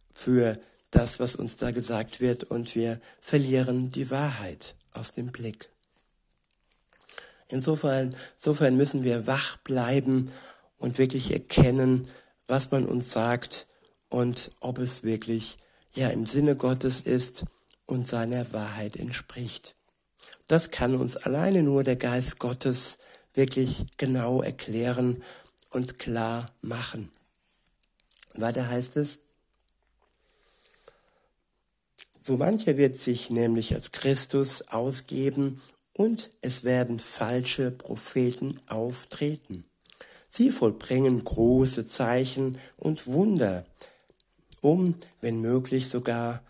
für 0.10 0.60
das, 0.92 1.20
was 1.20 1.36
uns 1.36 1.58
da 1.58 1.72
gesagt 1.72 2.20
wird 2.20 2.44
und 2.44 2.76
wir 2.76 3.00
verlieren 3.20 3.92
die 3.92 4.10
Wahrheit 4.10 4.76
aus 4.94 5.14
dem 5.14 5.32
Blick. 5.32 5.71
Insofern, 7.52 8.16
insofern 8.36 8.78
müssen 8.78 9.04
wir 9.04 9.28
wach 9.28 9.58
bleiben 9.58 10.32
und 10.78 10.98
wirklich 10.98 11.32
erkennen, 11.32 12.08
was 12.48 12.72
man 12.72 12.86
uns 12.86 13.12
sagt 13.12 13.68
und 14.10 14.52
ob 14.62 14.80
es 14.80 15.04
wirklich 15.04 15.58
ja 15.94 16.10
im 16.10 16.26
Sinne 16.26 16.56
Gottes 16.56 17.02
ist 17.02 17.44
und 17.86 18.08
seiner 18.08 18.52
Wahrheit 18.54 18.96
entspricht. 18.96 19.76
Das 20.48 20.72
kann 20.72 20.96
uns 20.96 21.18
alleine 21.18 21.62
nur 21.62 21.84
der 21.84 21.98
Geist 21.98 22.40
Gottes 22.40 22.98
wirklich 23.34 23.86
genau 23.98 24.42
erklären 24.42 25.22
und 25.70 26.00
klar 26.00 26.46
machen. 26.62 27.12
Weiter 28.34 28.70
heißt 28.70 28.96
es, 28.96 29.20
so 32.24 32.38
mancher 32.38 32.78
wird 32.78 32.98
sich 32.98 33.30
nämlich 33.30 33.74
als 33.74 33.92
Christus 33.92 34.62
ausgeben 34.70 35.60
und 36.02 36.32
es 36.42 36.64
werden 36.64 37.00
falsche 37.00 37.70
Propheten 37.70 38.60
auftreten. 38.66 39.66
Sie 40.30 40.50
vollbringen 40.50 41.24
große 41.24 41.86
Zeichen 41.86 42.58
und 42.76 43.06
Wunder, 43.06 43.66
um, 44.62 44.96
wenn 45.20 45.42
möglich 45.42 45.90
sogar, 45.90 46.42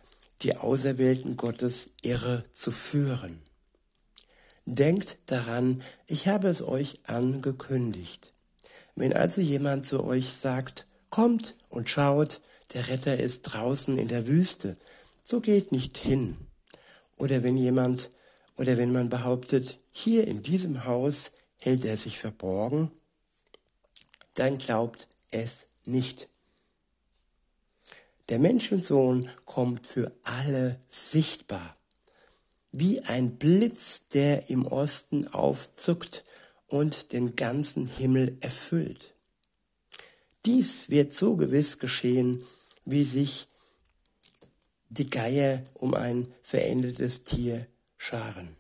die 0.42 0.56
Auserwählten 0.56 1.36
Gottes 1.36 1.90
irre 2.02 2.46
zu 2.54 2.72
führen. 2.72 3.42
Denkt 4.66 5.18
daran, 5.26 5.82
ich 6.08 6.30
habe 6.30 6.48
es 6.48 6.62
euch 6.62 7.02
angekündigt. 7.04 8.32
Wenn 8.96 9.12
also 9.12 9.42
jemand 9.42 9.86
zu 9.86 10.02
euch 10.06 10.32
sagt, 10.32 10.86
kommt 11.10 11.56
und 11.68 11.90
schaut, 11.90 12.40
der 12.74 12.88
Retter 12.88 13.20
ist 13.20 13.42
draußen 13.42 13.98
in 13.98 14.08
der 14.08 14.28
Wüste, 14.28 14.78
so 15.26 15.42
geht 15.42 15.74
nicht 15.74 15.98
hin. 15.98 16.38
Oder 17.18 17.44
wenn 17.44 17.58
jemand 17.58 18.10
oder 18.58 18.78
wenn 18.78 18.92
man 18.92 19.10
behauptet, 19.10 19.78
hier 19.92 20.28
in 20.28 20.44
diesem 20.44 20.86
Haus 20.86 21.32
hält 21.60 21.86
er 21.86 21.98
sich 21.98 22.18
verborgen, 22.18 22.92
dann 24.36 24.58
glaubt 24.58 25.08
es 25.30 25.68
nicht. 25.86 26.28
Der 28.30 28.40
Menschensohn 28.40 29.30
kommt 29.46 29.86
für 29.86 30.12
alle 30.24 30.80
sichtbar, 30.88 31.76
wie 32.72 33.02
ein 33.02 33.38
Blitz, 33.38 34.08
der 34.14 34.50
im 34.50 34.66
Osten 34.66 35.28
aufzuckt 35.28 36.24
und 36.68 37.12
den 37.12 37.36
ganzen 37.36 37.88
Himmel 37.88 38.38
erfüllt. 38.40 39.14
Dies 40.46 40.90
wird 40.90 41.14
so 41.14 41.36
gewiss 41.36 41.78
geschehen, 41.78 42.44
wie 42.86 43.04
sich 43.04 43.48
die 44.90 45.10
Geier 45.10 45.64
um 45.74 45.94
ein 45.94 46.34
verendetes 46.42 47.24
Tier 47.24 47.68
scharen. 48.02 48.56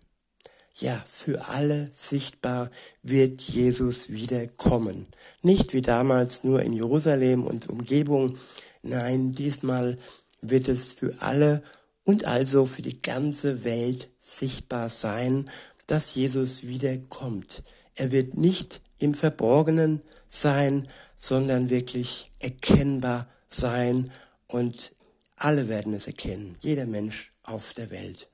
Ja, 0.75 1.03
für 1.07 1.47
alle 1.47 1.89
sichtbar 1.93 2.69
wird 3.01 3.41
Jesus 3.41 4.09
wieder 4.09 4.45
kommen. 4.47 5.07
Nicht 5.41 5.73
wie 5.73 5.81
damals 5.81 6.43
nur 6.43 6.61
in 6.61 6.73
Jerusalem 6.73 7.45
und 7.45 7.67
Umgebung. 7.67 8.37
Nein, 8.83 9.31
diesmal 9.31 9.97
wird 10.41 10.67
es 10.67 10.93
für 10.93 11.21
alle 11.21 11.63
und 12.03 12.25
also 12.25 12.65
für 12.65 12.83
die 12.83 13.01
ganze 13.01 13.63
Welt 13.63 14.09
sichtbar 14.19 14.89
sein, 14.89 15.45
dass 15.87 16.15
Jesus 16.15 16.63
wieder 16.63 16.97
kommt. 16.97 17.63
Er 17.95 18.11
wird 18.11 18.37
nicht 18.37 18.79
im 18.99 19.15
Verborgenen 19.15 20.01
sein, 20.27 20.87
sondern 21.17 21.69
wirklich 21.69 22.31
erkennbar 22.39 23.27
sein 23.47 24.11
und 24.47 24.93
alle 25.35 25.67
werden 25.67 25.93
es 25.93 26.05
erkennen. 26.05 26.57
Jeder 26.59 26.85
Mensch 26.85 27.33
auf 27.43 27.73
der 27.73 27.89
Welt. 27.89 28.30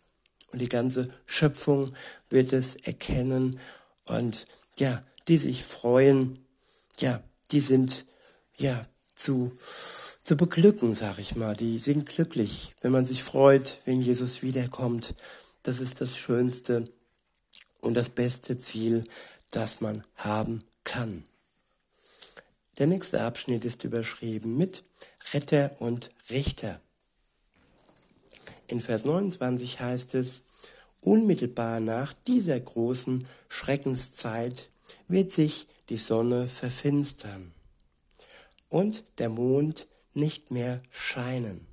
Und 0.51 0.59
die 0.61 0.69
ganze 0.69 1.09
Schöpfung 1.25 1.93
wird 2.29 2.53
es 2.53 2.75
erkennen 2.75 3.59
und 4.05 4.47
ja, 4.77 5.03
die 5.27 5.37
sich 5.37 5.63
freuen, 5.63 6.45
ja, 6.99 7.21
die 7.51 7.59
sind 7.59 8.05
ja 8.57 8.87
zu 9.13 9.51
zu 10.27 10.35
beglücken, 10.35 10.93
sag 10.93 11.19
ich 11.19 11.37
mal. 11.37 11.55
Die 11.55 11.79
sind 11.79 12.05
glücklich, 12.09 12.73
wenn 12.81 12.91
man 12.91 13.05
sich 13.05 13.23
freut, 13.23 13.79
wenn 13.85 14.01
Jesus 14.01 14.41
wiederkommt. 14.41 15.15
Das 15.63 15.79
ist 15.79 16.01
das 16.01 16.17
Schönste 16.17 16.83
und 17.79 17.93
das 17.93 18.09
beste 18.09 18.57
Ziel, 18.57 19.05
das 19.51 19.79
man 19.79 20.03
haben 20.17 20.65
kann. 20.83 21.23
Der 22.77 22.87
nächste 22.87 23.21
Abschnitt 23.21 23.63
ist 23.63 23.85
überschrieben 23.85 24.57
mit 24.57 24.83
Retter 25.31 25.77
und 25.79 26.11
Richter. 26.29 26.81
In 28.67 28.81
Vers 28.81 29.05
29 29.05 29.79
heißt 29.79 30.15
es, 30.15 30.43
unmittelbar 31.01 31.79
nach 31.79 32.13
dieser 32.13 32.59
großen 32.59 33.25
Schreckenszeit 33.47 34.69
wird 35.07 35.31
sich 35.31 35.67
die 35.89 35.97
Sonne 35.97 36.49
verfinstern 36.49 37.53
und 38.69 39.03
der 39.19 39.29
Mond 39.29 39.87
nicht 40.13 40.51
mehr 40.51 40.81
scheinen. 40.91 41.65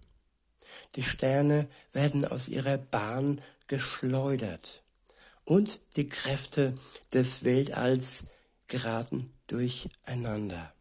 Die 0.95 1.03
Sterne 1.03 1.69
werden 1.93 2.25
aus 2.25 2.47
ihrer 2.49 2.79
Bahn 2.79 3.41
geschleudert 3.67 4.83
und 5.45 5.81
die 5.97 6.09
Kräfte 6.09 6.75
des 7.13 7.43
Weltalls 7.43 8.25
geraten 8.69 9.33
durcheinander. 9.49 10.73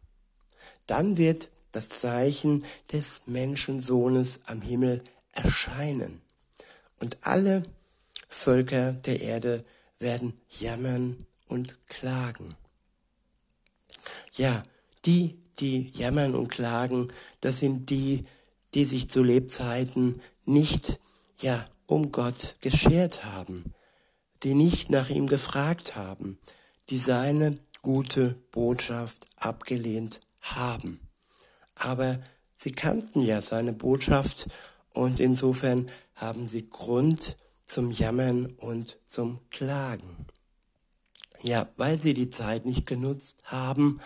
Dann 0.86 1.16
wird 1.16 1.48
das 1.72 1.88
Zeichen 1.88 2.64
des 2.92 3.22
Menschensohnes 3.26 4.40
am 4.46 4.62
Himmel 4.62 5.02
erscheinen 5.34 6.20
und 7.00 7.18
alle 7.26 7.62
Völker 8.28 8.92
der 8.92 9.20
Erde 9.20 9.64
werden 9.98 10.34
jammern 10.48 11.16
und 11.46 11.88
klagen. 11.88 12.54
Ja, 14.36 14.62
die, 15.04 15.38
die 15.60 15.90
jammern 15.90 16.34
und 16.34 16.48
klagen, 16.48 17.12
das 17.40 17.60
sind 17.60 17.90
die, 17.90 18.24
die 18.74 18.84
sich 18.84 19.08
zu 19.08 19.22
Lebzeiten 19.22 20.20
nicht, 20.44 20.98
ja, 21.40 21.66
um 21.86 22.12
Gott 22.12 22.56
geschert 22.60 23.24
haben, 23.24 23.74
die 24.42 24.54
nicht 24.54 24.90
nach 24.90 25.10
ihm 25.10 25.26
gefragt 25.26 25.96
haben, 25.96 26.38
die 26.90 26.98
seine 26.98 27.58
gute 27.82 28.34
Botschaft 28.50 29.26
abgelehnt 29.36 30.20
haben. 30.42 31.00
Aber 31.74 32.18
sie 32.52 32.72
kannten 32.72 33.20
ja 33.20 33.42
seine 33.42 33.72
Botschaft 33.72 34.48
und 34.94 35.20
insofern 35.20 35.90
haben 36.14 36.48
sie 36.48 36.70
Grund 36.70 37.36
zum 37.66 37.90
Jammern 37.90 38.46
und 38.46 38.96
zum 39.04 39.40
Klagen. 39.50 40.26
Ja, 41.42 41.68
weil 41.76 42.00
sie 42.00 42.14
die 42.14 42.30
Zeit 42.30 42.64
nicht 42.64 42.86
genutzt 42.86 43.42
haben 43.44 44.00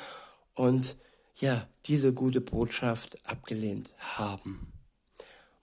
und 0.54 0.97
ja, 1.37 1.68
diese 1.85 2.12
gute 2.12 2.40
Botschaft 2.40 3.18
abgelehnt 3.25 3.92
haben. 3.99 4.73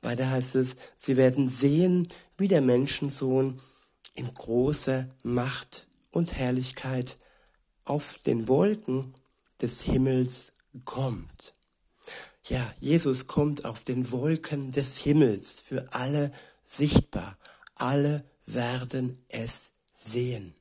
Weiter 0.01 0.29
heißt 0.29 0.55
es, 0.55 0.75
sie 0.95 1.17
werden 1.17 1.49
sehen, 1.49 2.07
wie 2.37 2.47
der 2.47 2.61
Menschensohn 2.61 3.57
in 4.13 4.31
großer 4.31 5.09
Macht 5.23 5.87
und 6.11 6.37
Herrlichkeit 6.37 7.17
auf 7.83 8.19
den 8.19 8.47
Wolken 8.47 9.15
des 9.61 9.81
Himmels 9.81 10.53
kommt. 10.85 11.54
Ja, 12.47 12.71
Jesus 12.79 13.25
kommt 13.25 13.65
auf 13.65 13.85
den 13.85 14.11
Wolken 14.11 14.71
des 14.71 14.97
Himmels 14.97 15.59
für 15.61 15.91
alle 15.93 16.31
sichtbar. 16.63 17.39
Alle 17.73 18.23
werden 18.45 19.17
es 19.29 19.71
sehen. 19.93 20.53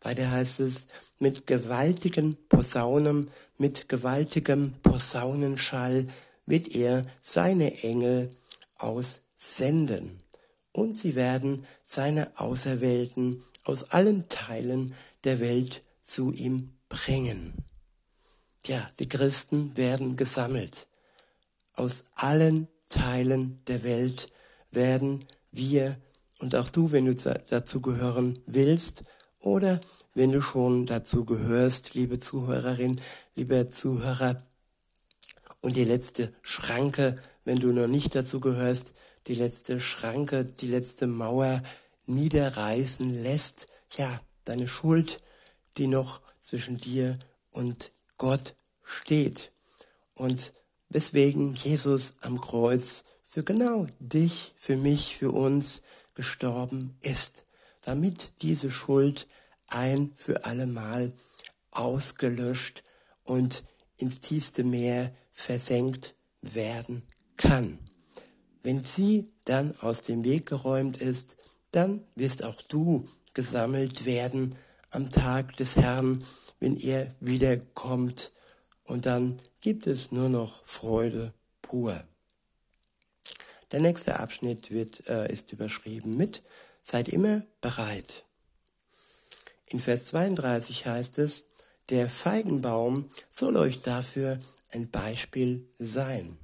Weiter 0.00 0.30
heißt 0.30 0.60
es, 0.60 0.86
mit 1.18 1.48
gewaltigen 1.48 2.36
Posaunen, 2.48 3.30
mit 3.58 3.88
gewaltigem 3.88 4.74
Posaunenschall 4.80 6.06
wird 6.46 6.68
er 6.68 7.02
seine 7.20 7.82
Engel 7.82 8.30
aussenden. 8.78 10.22
Und 10.70 10.98
sie 10.98 11.16
werden 11.16 11.66
seine 11.82 12.38
Auserwählten 12.38 13.42
aus 13.64 13.90
allen 13.90 14.28
Teilen 14.28 14.94
der 15.24 15.40
Welt 15.40 15.82
zu 16.00 16.30
ihm 16.30 16.74
bringen. 16.88 17.64
Ja, 18.66 18.88
die 18.98 19.08
Christen 19.08 19.76
werden 19.76 20.16
gesammelt. 20.16 20.88
Aus 21.74 22.04
allen 22.14 22.68
Teilen 22.88 23.62
der 23.66 23.82
Welt 23.82 24.30
werden 24.70 25.26
wir 25.52 25.98
und 26.38 26.54
auch 26.54 26.70
du, 26.70 26.90
wenn 26.90 27.04
du 27.04 27.14
dazu 27.14 27.80
gehören 27.80 28.38
willst, 28.46 29.04
oder 29.38 29.80
wenn 30.14 30.32
du 30.32 30.40
schon 30.40 30.86
dazu 30.86 31.26
gehörst, 31.26 31.94
liebe 31.94 32.18
Zuhörerin, 32.18 33.00
lieber 33.34 33.70
Zuhörer, 33.70 34.42
und 35.60 35.76
die 35.76 35.84
letzte 35.84 36.32
Schranke, 36.42 37.20
wenn 37.44 37.58
du 37.58 37.72
noch 37.72 37.86
nicht 37.86 38.14
dazu 38.14 38.40
gehörst, 38.40 38.94
die 39.26 39.34
letzte 39.34 39.80
Schranke, 39.80 40.44
die 40.44 40.66
letzte 40.66 41.06
Mauer 41.06 41.62
niederreißen 42.06 43.22
lässt, 43.22 43.66
ja, 43.96 44.20
deine 44.44 44.68
Schuld, 44.68 45.22
die 45.76 45.86
noch 45.86 46.20
zwischen 46.40 46.78
dir 46.78 47.18
und 47.50 47.90
Gott 48.18 48.54
steht. 48.82 49.52
Und 50.14 50.52
weswegen 50.88 51.54
Jesus 51.54 52.12
am 52.20 52.40
Kreuz 52.40 53.04
für 53.22 53.42
genau 53.42 53.86
dich, 53.98 54.54
für 54.56 54.76
mich, 54.76 55.16
für 55.16 55.32
uns 55.32 55.82
gestorben 56.14 56.96
ist 57.00 57.44
damit 57.84 58.32
diese 58.42 58.70
Schuld 58.70 59.26
ein 59.66 60.12
für 60.14 60.44
allemal 60.44 61.12
ausgelöscht 61.70 62.82
und 63.24 63.64
ins 63.96 64.20
tiefste 64.20 64.64
Meer 64.64 65.14
versenkt 65.30 66.14
werden 66.40 67.02
kann. 67.36 67.78
Wenn 68.62 68.82
sie 68.84 69.28
dann 69.44 69.76
aus 69.80 70.02
dem 70.02 70.24
Weg 70.24 70.46
geräumt 70.46 70.96
ist, 70.98 71.36
dann 71.70 72.04
wirst 72.14 72.44
auch 72.44 72.62
du 72.62 73.04
gesammelt 73.34 74.04
werden 74.04 74.54
am 74.94 75.10
Tag 75.10 75.56
des 75.56 75.76
Herrn, 75.76 76.24
wenn 76.60 76.76
er 76.76 77.14
wiederkommt. 77.20 78.32
Und 78.84 79.06
dann 79.06 79.40
gibt 79.60 79.86
es 79.86 80.12
nur 80.12 80.28
noch 80.28 80.64
Freude 80.64 81.34
pur. 81.62 82.04
Der 83.72 83.80
nächste 83.80 84.20
Abschnitt 84.20 84.70
wird, 84.70 85.08
äh, 85.08 85.32
ist 85.32 85.52
überschrieben 85.52 86.16
mit 86.16 86.42
Seid 86.82 87.08
immer 87.08 87.42
bereit. 87.60 88.24
In 89.66 89.80
Vers 89.80 90.04
32 90.06 90.86
heißt 90.86 91.18
es, 91.18 91.46
der 91.88 92.10
Feigenbaum 92.10 93.10
soll 93.30 93.56
euch 93.56 93.80
dafür 93.80 94.38
ein 94.70 94.90
Beispiel 94.90 95.66
sein. 95.78 96.38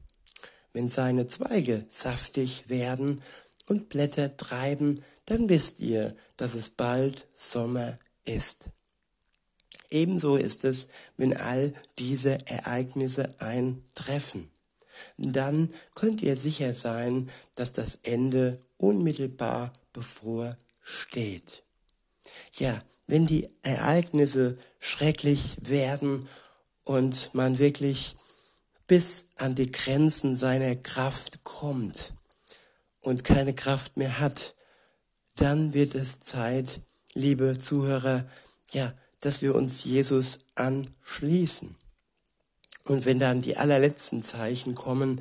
Wenn 0.73 0.91
seine 0.91 1.27
Zweige 1.27 1.85
saftig 1.89 2.69
werden 2.69 3.23
und 3.67 3.91
Blätter 3.91 4.37
treiben, 4.37 5.03
dann 5.27 5.49
wisst 5.49 5.81
ihr, 5.81 6.17
dass 6.37 6.55
es 6.55 6.71
bald 6.71 7.27
Sommer 7.35 7.99
ist. 8.25 8.71
Ebenso 9.91 10.37
ist 10.37 10.65
es, 10.65 10.87
wenn 11.17 11.37
all 11.37 11.73
diese 11.99 12.47
Ereignisse 12.47 13.41
eintreffen. 13.41 14.51
Dann 15.17 15.73
könnt 15.95 16.23
ihr 16.23 16.37
sicher 16.37 16.75
sein, 16.75 17.31
dass 17.55 17.73
das 17.73 17.99
Ende 18.03 18.59
unmittelbar 18.77 19.73
bevorsteht. 19.93 21.63
Ja, 22.55 22.83
wenn 23.07 23.27
die 23.27 23.49
Ereignisse 23.63 24.59
schrecklich 24.79 25.57
werden 25.61 26.29
und 26.85 27.35
man 27.35 27.59
wirklich 27.59 28.17
bis 28.87 29.25
an 29.37 29.55
die 29.55 29.71
Grenzen 29.71 30.37
seiner 30.37 30.77
Kraft 30.77 31.45
kommt 31.45 32.13
und 33.01 33.25
keine 33.25 33.55
Kraft 33.55 33.97
mehr 33.97 34.19
hat, 34.19 34.55
dann 35.37 35.75
wird 35.75 35.95
es 35.95 36.21
Zeit, 36.21 36.81
liebe 37.15 37.59
Zuhörer, 37.59 38.27
ja, 38.73 38.95
dass 39.21 39.43
wir 39.43 39.55
uns 39.55 39.85
Jesus 39.85 40.39
anschließen. 40.55 41.75
Und 42.85 43.05
wenn 43.05 43.19
dann 43.19 43.43
die 43.43 43.57
allerletzten 43.57 44.23
Zeichen 44.23 44.75
kommen, 44.75 45.21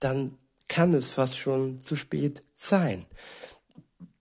dann 0.00 0.36
kann 0.68 0.94
es 0.94 1.08
fast 1.08 1.38
schon 1.38 1.82
zu 1.82 1.96
spät 1.96 2.42
sein. 2.54 3.06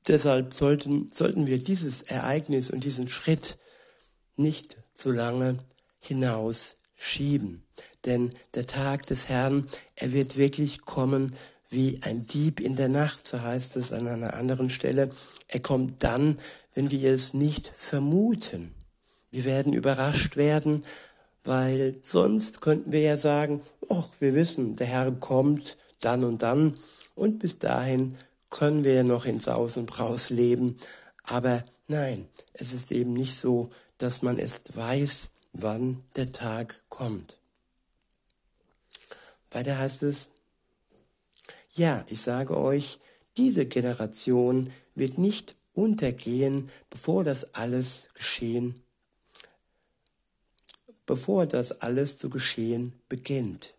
Deshalb 0.07 0.53
sollten, 0.53 1.11
sollten 1.13 1.47
wir 1.47 1.57
dieses 1.57 2.01
Ereignis 2.01 2.69
und 2.69 2.85
diesen 2.85 3.09
Schritt 3.09 3.57
nicht 4.37 4.77
zu 4.93 5.11
lange 5.11 5.57
hinausschieben. 5.99 7.63
Denn 8.05 8.33
der 8.55 8.65
Tag 8.65 9.05
des 9.07 9.27
Herrn, 9.27 9.67
er 9.95 10.13
wird 10.13 10.37
wirklich 10.37 10.81
kommen 10.81 11.35
wie 11.69 11.99
ein 12.03 12.25
Dieb 12.25 12.59
in 12.59 12.75
der 12.75 12.89
Nacht, 12.89 13.27
so 13.27 13.41
heißt 13.41 13.75
es 13.75 13.91
an 13.91 14.07
einer 14.07 14.33
anderen 14.33 14.69
Stelle. 14.69 15.09
Er 15.47 15.59
kommt 15.59 16.03
dann, 16.03 16.39
wenn 16.73 16.91
wir 16.91 17.13
es 17.13 17.33
nicht 17.33 17.71
vermuten. 17.75 18.73
Wir 19.31 19.43
werden 19.43 19.73
überrascht 19.73 20.37
werden, 20.37 20.83
weil 21.43 21.95
sonst 22.03 22.61
könnten 22.61 22.91
wir 22.91 23.01
ja 23.01 23.17
sagen, 23.17 23.61
ach, 23.89 24.07
wir 24.19 24.33
wissen, 24.33 24.75
der 24.75 24.87
Herr 24.87 25.11
kommt 25.11 25.77
dann 25.99 26.23
und 26.23 26.41
dann 26.41 26.77
und 27.15 27.39
bis 27.39 27.59
dahin 27.59 28.17
können 28.49 28.83
wir 28.83 29.03
noch 29.03 29.25
in 29.25 29.39
Saus 29.39 29.75
und 29.77 29.87
Braus 29.87 30.29
leben. 30.29 30.77
Aber 31.23 31.63
nein, 31.87 32.27
es 32.53 32.73
ist 32.73 32.91
eben 32.91 33.13
nicht 33.13 33.35
so, 33.35 33.69
dass 33.97 34.21
man 34.21 34.37
erst 34.37 34.77
weiß, 34.77 35.31
wann 35.53 36.03
der 36.15 36.31
Tag 36.31 36.81
kommt. 36.89 37.37
Weiter 39.51 39.77
heißt 39.77 40.03
es, 40.03 40.29
ja, 41.77 42.05
ich 42.09 42.21
sage 42.21 42.57
euch, 42.57 42.99
diese 43.37 43.65
Generation 43.65 44.71
wird 44.95 45.17
nicht 45.17 45.55
untergehen, 45.73 46.69
bevor 46.89 47.23
das 47.23 47.53
alles 47.53 48.09
geschehen, 48.15 48.79
bevor 51.05 51.45
das 51.45 51.71
alles 51.71 52.17
zu 52.17 52.29
geschehen 52.29 52.93
beginnt. 53.07 53.73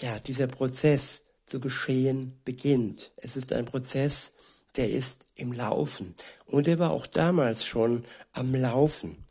Ja, 0.00 0.18
dieser 0.20 0.46
Prozess 0.46 1.22
zu 1.46 1.60
geschehen 1.60 2.38
beginnt. 2.44 3.10
Es 3.16 3.36
ist 3.36 3.52
ein 3.52 3.64
Prozess, 3.64 4.32
der 4.76 4.90
ist 4.90 5.24
im 5.34 5.52
Laufen. 5.52 6.14
Und 6.46 6.68
er 6.68 6.78
war 6.78 6.90
auch 6.90 7.06
damals 7.06 7.64
schon 7.64 8.04
am 8.32 8.54
Laufen. 8.54 9.24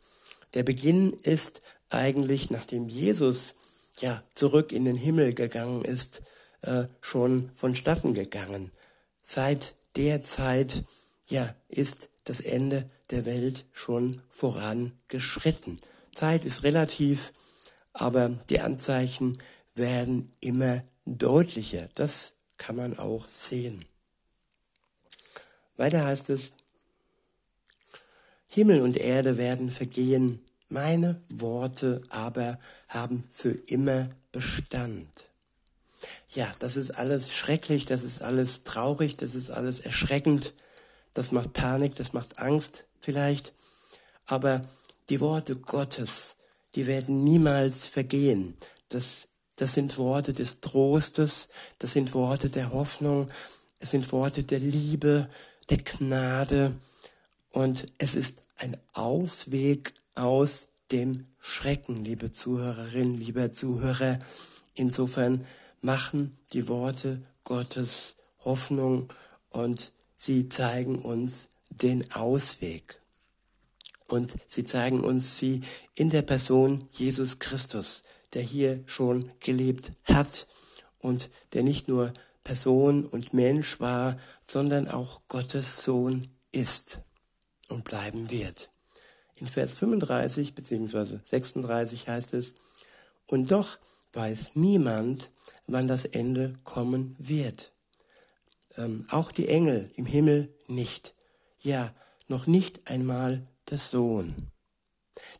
Der 0.54 0.64
Beginn 0.64 1.12
ist 1.12 1.62
eigentlich, 1.90 2.50
nachdem 2.50 2.88
Jesus 2.88 3.54
ja 4.00 4.22
zurück 4.34 4.72
in 4.72 4.84
den 4.84 4.96
Himmel 4.96 5.32
gegangen 5.32 5.82
ist, 5.82 6.22
äh, 6.62 6.84
schon 7.00 7.50
vonstatten 7.54 8.14
gegangen. 8.14 8.72
Seit 9.22 9.74
der 9.96 10.22
Zeit 10.22 10.84
ja 11.26 11.54
ist 11.68 12.08
das 12.24 12.40
Ende 12.40 12.88
der 13.10 13.24
Welt 13.24 13.64
schon 13.72 14.22
vorangeschritten. 14.30 15.80
Zeit 16.14 16.44
ist 16.44 16.62
relativ, 16.62 17.32
aber 17.92 18.30
die 18.50 18.60
Anzeichen 18.60 19.38
werden 19.74 20.32
immer 20.40 20.82
deutlicher. 21.04 21.88
Das 21.94 22.32
kann 22.56 22.76
man 22.76 22.98
auch 22.98 23.28
sehen. 23.28 23.84
Weiter 25.76 26.04
heißt 26.04 26.30
es, 26.30 26.52
Himmel 28.48 28.80
und 28.80 28.96
Erde 28.96 29.36
werden 29.36 29.70
vergehen, 29.70 30.44
meine 30.68 31.22
Worte 31.28 32.02
aber 32.08 32.58
haben 32.88 33.24
für 33.30 33.50
immer 33.52 34.10
Bestand. 34.32 35.27
Ja, 36.34 36.52
das 36.58 36.76
ist 36.76 36.92
alles 36.92 37.32
schrecklich, 37.32 37.86
das 37.86 38.02
ist 38.02 38.22
alles 38.22 38.62
traurig, 38.64 39.16
das 39.16 39.34
ist 39.34 39.50
alles 39.50 39.80
erschreckend, 39.80 40.52
das 41.14 41.32
macht 41.32 41.52
Panik, 41.52 41.94
das 41.96 42.12
macht 42.12 42.38
Angst 42.38 42.84
vielleicht, 43.00 43.52
aber 44.26 44.62
die 45.08 45.20
Worte 45.20 45.56
Gottes, 45.56 46.36
die 46.74 46.86
werden 46.86 47.24
niemals 47.24 47.86
vergehen. 47.86 48.56
Das, 48.90 49.28
das 49.56 49.74
sind 49.74 49.96
Worte 49.98 50.32
des 50.32 50.60
Trostes, 50.60 51.48
das 51.78 51.94
sind 51.94 52.14
Worte 52.14 52.50
der 52.50 52.72
Hoffnung, 52.72 53.28
es 53.80 53.90
sind 53.90 54.10
Worte 54.12 54.42
der 54.42 54.60
Liebe, 54.60 55.28
der 55.70 55.78
Gnade 55.78 56.74
und 57.50 57.86
es 57.98 58.14
ist 58.14 58.42
ein 58.56 58.76
Ausweg 58.92 59.94
aus 60.14 60.68
dem 60.90 61.24
Schrecken, 61.40 62.04
liebe 62.04 62.32
Zuhörerin, 62.32 63.14
lieber 63.14 63.52
Zuhörer. 63.52 64.18
Insofern 64.74 65.46
machen 65.80 66.36
die 66.52 66.68
Worte 66.68 67.22
Gottes 67.44 68.16
Hoffnung 68.44 69.12
und 69.50 69.92
sie 70.16 70.48
zeigen 70.48 70.98
uns 70.98 71.50
den 71.70 72.12
Ausweg. 72.12 73.00
Und 74.06 74.34
sie 74.46 74.64
zeigen 74.64 75.00
uns 75.00 75.38
sie 75.38 75.62
in 75.94 76.10
der 76.10 76.22
Person 76.22 76.88
Jesus 76.92 77.38
Christus, 77.38 78.04
der 78.32 78.42
hier 78.42 78.82
schon 78.86 79.32
gelebt 79.40 79.92
hat 80.04 80.46
und 80.98 81.30
der 81.52 81.62
nicht 81.62 81.88
nur 81.88 82.12
Person 82.42 83.04
und 83.04 83.34
Mensch 83.34 83.80
war, 83.80 84.18
sondern 84.46 84.88
auch 84.88 85.20
Gottes 85.28 85.84
Sohn 85.84 86.26
ist 86.52 87.00
und 87.68 87.84
bleiben 87.84 88.30
wird. 88.30 88.70
In 89.36 89.46
Vers 89.46 89.76
35 89.76 90.54
bzw. 90.54 91.18
36 91.24 92.08
heißt 92.08 92.34
es, 92.34 92.54
und 93.26 93.50
doch 93.50 93.78
weiß 94.12 94.52
niemand, 94.54 95.30
wann 95.66 95.88
das 95.88 96.04
Ende 96.04 96.54
kommen 96.64 97.16
wird. 97.18 97.72
Ähm, 98.76 99.06
auch 99.10 99.32
die 99.32 99.48
Engel 99.48 99.90
im 99.96 100.06
Himmel 100.06 100.54
nicht. 100.66 101.14
Ja, 101.60 101.92
noch 102.26 102.46
nicht 102.46 102.88
einmal 102.88 103.42
der 103.70 103.78
Sohn. 103.78 104.34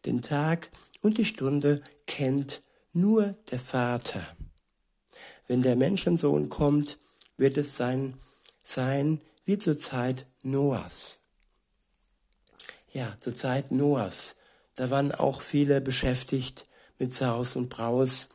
Den 0.04 0.22
Tag 0.22 0.70
und 1.00 1.18
die 1.18 1.24
Stunde 1.24 1.82
kennt 2.06 2.62
nur 2.92 3.36
der 3.50 3.60
Vater. 3.60 4.26
Wenn 5.46 5.62
der 5.62 5.76
Menschensohn 5.76 6.48
kommt, 6.48 6.98
wird 7.36 7.56
es 7.56 7.76
sein, 7.76 8.14
sein 8.62 9.20
wie 9.44 9.58
zur 9.58 9.78
Zeit 9.78 10.26
Noahs. 10.42 11.20
Ja, 12.92 13.16
zur 13.20 13.34
Zeit 13.36 13.70
Noahs. 13.70 14.34
Da 14.74 14.90
waren 14.90 15.12
auch 15.12 15.40
viele 15.40 15.80
beschäftigt 15.80 16.66
mit 16.98 17.14
Saus 17.14 17.56
und 17.56 17.68
Braus 17.68 18.28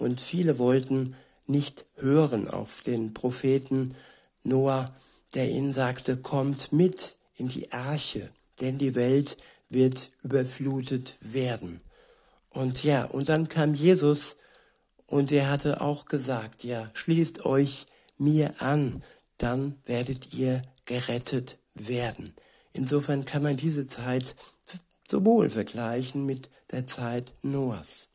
und 0.00 0.20
viele 0.20 0.58
wollten 0.58 1.14
nicht 1.46 1.84
hören 1.96 2.48
auf 2.48 2.82
den 2.82 3.12
Propheten 3.12 3.94
Noah, 4.42 4.92
der 5.34 5.50
ihnen 5.50 5.72
sagte, 5.72 6.16
kommt 6.16 6.72
mit 6.72 7.16
in 7.36 7.48
die 7.48 7.70
Arche, 7.72 8.30
denn 8.60 8.78
die 8.78 8.94
Welt 8.94 9.36
wird 9.68 10.10
überflutet 10.22 11.16
werden. 11.20 11.82
Und 12.48 12.82
ja, 12.82 13.04
und 13.04 13.28
dann 13.28 13.48
kam 13.48 13.74
Jesus 13.74 14.36
und 15.06 15.32
er 15.32 15.50
hatte 15.50 15.80
auch 15.80 16.06
gesagt, 16.06 16.64
ja, 16.64 16.90
schließt 16.94 17.44
euch 17.44 17.86
mir 18.16 18.60
an, 18.60 19.02
dann 19.38 19.76
werdet 19.84 20.32
ihr 20.34 20.62
gerettet 20.84 21.58
werden. 21.74 22.34
Insofern 22.72 23.24
kann 23.24 23.42
man 23.42 23.56
diese 23.56 23.86
Zeit 23.86 24.34
sowohl 25.06 25.50
vergleichen 25.50 26.24
mit 26.24 26.48
der 26.72 26.86
Zeit 26.86 27.32
Noahs. 27.42 28.08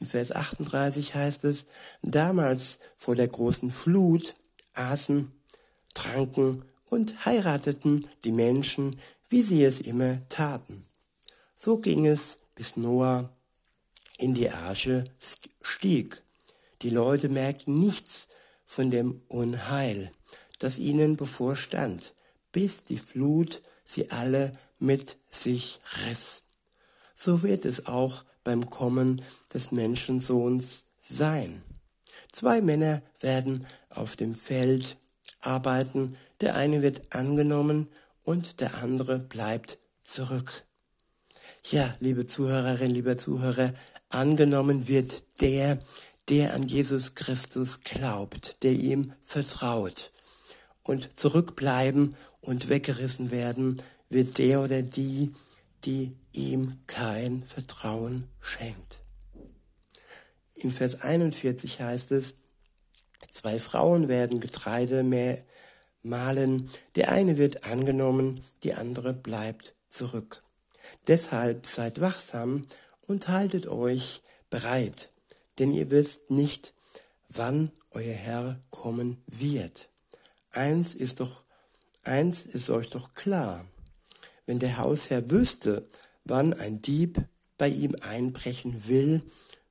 In 0.00 0.06
Vers 0.06 0.32
38 0.32 1.14
heißt 1.14 1.44
es, 1.44 1.66
damals 2.02 2.78
vor 2.96 3.16
der 3.16 3.28
großen 3.28 3.70
Flut 3.70 4.34
aßen, 4.74 5.32
tranken 5.94 6.64
und 6.86 7.24
heirateten 7.24 8.06
die 8.24 8.32
Menschen, 8.32 9.00
wie 9.28 9.42
sie 9.42 9.64
es 9.64 9.80
immer 9.80 10.26
taten. 10.28 10.86
So 11.56 11.78
ging 11.78 12.06
es, 12.06 12.38
bis 12.54 12.76
Noah 12.76 13.32
in 14.18 14.34
die 14.34 14.50
Arche 14.50 15.04
stieg. 15.60 16.22
Die 16.82 16.90
Leute 16.90 17.28
merkten 17.28 17.74
nichts 17.78 18.28
von 18.64 18.90
dem 18.90 19.22
Unheil, 19.28 20.12
das 20.58 20.78
ihnen 20.78 21.16
bevorstand, 21.16 22.14
bis 22.52 22.84
die 22.84 22.98
Flut 22.98 23.62
sie 23.84 24.10
alle 24.10 24.56
mit 24.78 25.16
sich 25.28 25.80
riss. 26.06 26.42
So 27.14 27.42
wird 27.42 27.64
es 27.64 27.86
auch 27.86 28.24
beim 28.48 28.70
Kommen 28.70 29.20
des 29.52 29.72
Menschensohns 29.72 30.84
sein. 31.02 31.62
Zwei 32.32 32.62
Männer 32.62 33.02
werden 33.20 33.66
auf 33.90 34.16
dem 34.16 34.34
Feld 34.34 34.96
arbeiten, 35.42 36.14
der 36.40 36.54
eine 36.54 36.80
wird 36.80 37.14
angenommen 37.14 37.88
und 38.24 38.60
der 38.60 38.76
andere 38.76 39.18
bleibt 39.18 39.76
zurück. 40.02 40.64
Ja, 41.70 41.94
liebe 42.00 42.26
Zuhörerinnen, 42.26 42.94
lieber 42.94 43.18
Zuhörer, 43.18 43.74
angenommen 44.08 44.88
wird 44.88 45.24
der, 45.42 45.78
der 46.30 46.54
an 46.54 46.62
Jesus 46.62 47.14
Christus 47.14 47.80
glaubt, 47.82 48.62
der 48.62 48.72
ihm 48.72 49.12
vertraut. 49.20 50.10
Und 50.84 51.18
zurückbleiben 51.18 52.16
und 52.40 52.70
weggerissen 52.70 53.30
werden 53.30 53.82
wird 54.08 54.38
der 54.38 54.62
oder 54.62 54.80
die, 54.80 55.34
die 55.88 56.14
ihm 56.34 56.80
kein 56.86 57.42
Vertrauen 57.44 58.28
schenkt. 58.42 59.00
In 60.54 60.70
Vers 60.70 61.00
41 61.00 61.80
heißt 61.80 62.12
es, 62.12 62.34
zwei 63.30 63.58
Frauen 63.58 64.06
werden 64.06 64.38
Getreide 64.38 65.02
mehr 65.02 65.38
mahlen, 66.02 66.68
der 66.94 67.10
eine 67.10 67.38
wird 67.38 67.64
angenommen, 67.64 68.44
die 68.64 68.74
andere 68.74 69.14
bleibt 69.14 69.72
zurück. 69.88 70.42
Deshalb 71.06 71.64
seid 71.64 72.02
wachsam 72.02 72.66
und 73.06 73.28
haltet 73.28 73.66
euch 73.66 74.20
bereit, 74.50 75.08
denn 75.58 75.72
ihr 75.72 75.90
wisst 75.90 76.30
nicht, 76.30 76.74
wann 77.30 77.70
euer 77.92 78.12
Herr 78.12 78.60
kommen 78.68 79.22
wird. 79.26 79.88
Eins 80.50 80.94
ist 80.94 81.20
doch, 81.20 81.44
eins 82.02 82.44
ist 82.44 82.68
euch 82.68 82.90
doch 82.90 83.14
klar. 83.14 83.64
Wenn 84.48 84.60
der 84.60 84.78
Hausherr 84.78 85.30
wüsste, 85.30 85.86
wann 86.24 86.54
ein 86.54 86.80
Dieb 86.80 87.20
bei 87.58 87.68
ihm 87.68 87.94
einbrechen 88.00 88.88
will, 88.88 89.20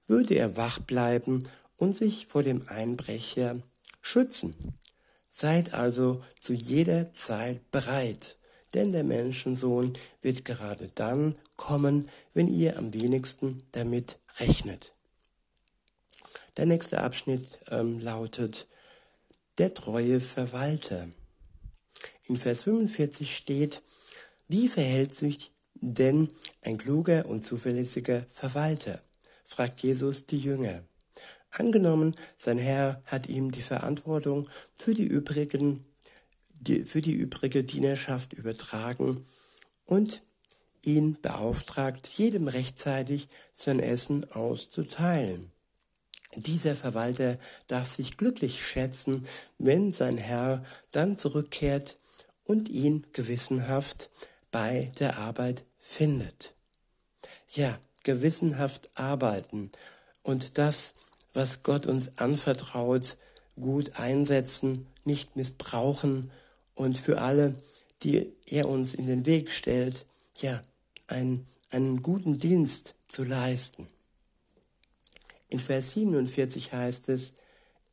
würde 0.05 0.35
er 0.35 0.55
wach 0.55 0.77
bleiben 0.77 1.47
und 1.77 1.97
sich 1.97 2.27
vor 2.27 2.43
dem 2.43 2.67
Einbrecher 2.67 3.59
schützen. 4.03 4.77
Seid 5.31 5.73
also 5.73 6.23
zu 6.39 6.53
jeder 6.53 7.09
Zeit 7.09 7.71
bereit, 7.71 8.35
denn 8.75 8.91
der 8.91 9.03
Menschensohn 9.03 9.97
wird 10.21 10.45
gerade 10.45 10.89
dann 10.93 11.33
kommen, 11.55 12.07
wenn 12.35 12.47
ihr 12.47 12.77
am 12.77 12.93
wenigsten 12.93 13.63
damit 13.71 14.19
rechnet. 14.37 14.91
Der 16.55 16.67
nächste 16.67 17.01
Abschnitt 17.01 17.57
ähm, 17.71 17.99
lautet, 17.99 18.67
der 19.57 19.73
treue 19.73 20.19
Verwalter. 20.19 21.07
In 22.25 22.37
Vers 22.37 22.61
45 22.61 23.35
steht, 23.35 23.81
wie 24.47 24.67
verhält 24.67 25.15
sich 25.15 25.51
denn 25.75 26.29
ein 26.61 26.77
kluger 26.77 27.25
und 27.25 27.45
zuverlässiger 27.45 28.25
Verwalter? 28.29 29.01
fragt 29.43 29.79
Jesus 29.79 30.25
die 30.25 30.39
Jünger. 30.39 30.83
Angenommen, 31.51 32.15
sein 32.37 32.57
Herr 32.57 33.01
hat 33.05 33.27
ihm 33.27 33.51
die 33.51 33.61
Verantwortung 33.61 34.49
für 34.75 34.93
die 34.93 35.05
übrigen, 35.05 35.85
die, 36.49 36.83
für 36.83 37.01
die 37.01 37.13
übrige 37.13 37.63
Dienerschaft 37.63 38.33
übertragen 38.33 39.25
und 39.85 40.21
ihn 40.83 41.17
beauftragt, 41.21 42.07
jedem 42.07 42.47
rechtzeitig 42.47 43.27
sein 43.53 43.79
Essen 43.79 44.29
auszuteilen. 44.31 45.51
Dieser 46.35 46.75
Verwalter 46.75 47.37
darf 47.67 47.87
sich 47.87 48.17
glücklich 48.17 48.65
schätzen, 48.65 49.25
wenn 49.57 49.91
sein 49.91 50.17
Herr 50.17 50.63
dann 50.91 51.17
zurückkehrt 51.17 51.97
und 52.43 52.69
ihn 52.69 53.07
gewissenhaft 53.13 54.09
bei 54.51 54.91
der 54.99 55.17
Arbeit 55.17 55.65
findet. 55.77 56.53
Ja, 57.49 57.79
gewissenhaft 58.03 58.89
arbeiten 58.95 59.71
und 60.23 60.57
das, 60.57 60.93
was 61.33 61.63
Gott 61.63 61.85
uns 61.85 62.17
anvertraut, 62.17 63.17
gut 63.59 63.99
einsetzen, 63.99 64.87
nicht 65.03 65.35
missbrauchen 65.35 66.31
und 66.75 66.97
für 66.97 67.21
alle, 67.21 67.55
die 68.03 68.33
er 68.45 68.69
uns 68.69 68.93
in 68.93 69.07
den 69.07 69.25
Weg 69.25 69.51
stellt, 69.51 70.05
ja, 70.39 70.61
einen, 71.07 71.47
einen 71.69 72.01
guten 72.03 72.37
Dienst 72.37 72.95
zu 73.07 73.23
leisten. 73.23 73.87
In 75.49 75.59
Vers 75.59 75.91
47 75.91 76.73
heißt 76.73 77.09
es, 77.09 77.33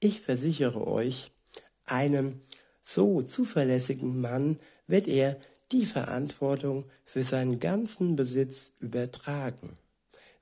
ich 0.01 0.21
versichere 0.21 0.87
euch, 0.87 1.31
einem 1.87 2.41
so 2.83 3.23
zuverlässigen 3.23 4.21
Mann 4.21 4.59
wird 4.87 5.07
er 5.07 5.39
die 5.75 5.87
Verantwortung 5.87 6.85
für 7.05 7.25
seinen 7.25 7.59
ganzen 7.59 8.15
Besitz 8.15 8.71
übertragen. 8.79 9.71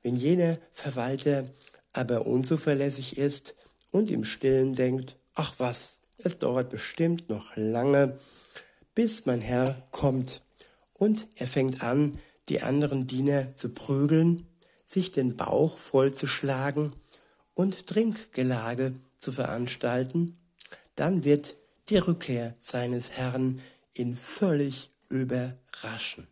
Wenn 0.02 0.16
jener 0.16 0.58
Verwalter 0.72 1.48
aber 1.94 2.26
unzuverlässig 2.26 3.16
ist 3.16 3.54
und 3.90 4.10
im 4.10 4.24
stillen 4.24 4.74
denkt, 4.74 5.16
ach 5.34 5.54
was, 5.56 6.00
es 6.18 6.38
dauert 6.38 6.68
bestimmt 6.68 7.30
noch 7.30 7.56
lange, 7.56 8.18
bis 8.94 9.24
mein 9.24 9.40
Herr 9.40 9.82
kommt, 9.90 10.42
und 10.92 11.26
er 11.36 11.46
fängt 11.46 11.82
an, 11.82 12.18
die 12.50 12.60
anderen 12.60 13.06
Diener 13.06 13.56
zu 13.56 13.70
prügeln, 13.70 14.46
sich 14.86 15.12
den 15.12 15.36
Bauch 15.36 15.78
vollzuschlagen 15.78 16.92
und 17.54 17.86
Trinkgelage 17.86 18.92
zu 19.16 19.32
veranstalten, 19.32 20.36
dann 20.94 21.24
wird 21.24 21.56
die 21.88 21.96
Rückkehr 21.96 22.54
seines 22.60 23.12
Herrn 23.12 23.60
ihn 23.94 24.16
völlig 24.16 24.91
überraschen. 25.12 26.26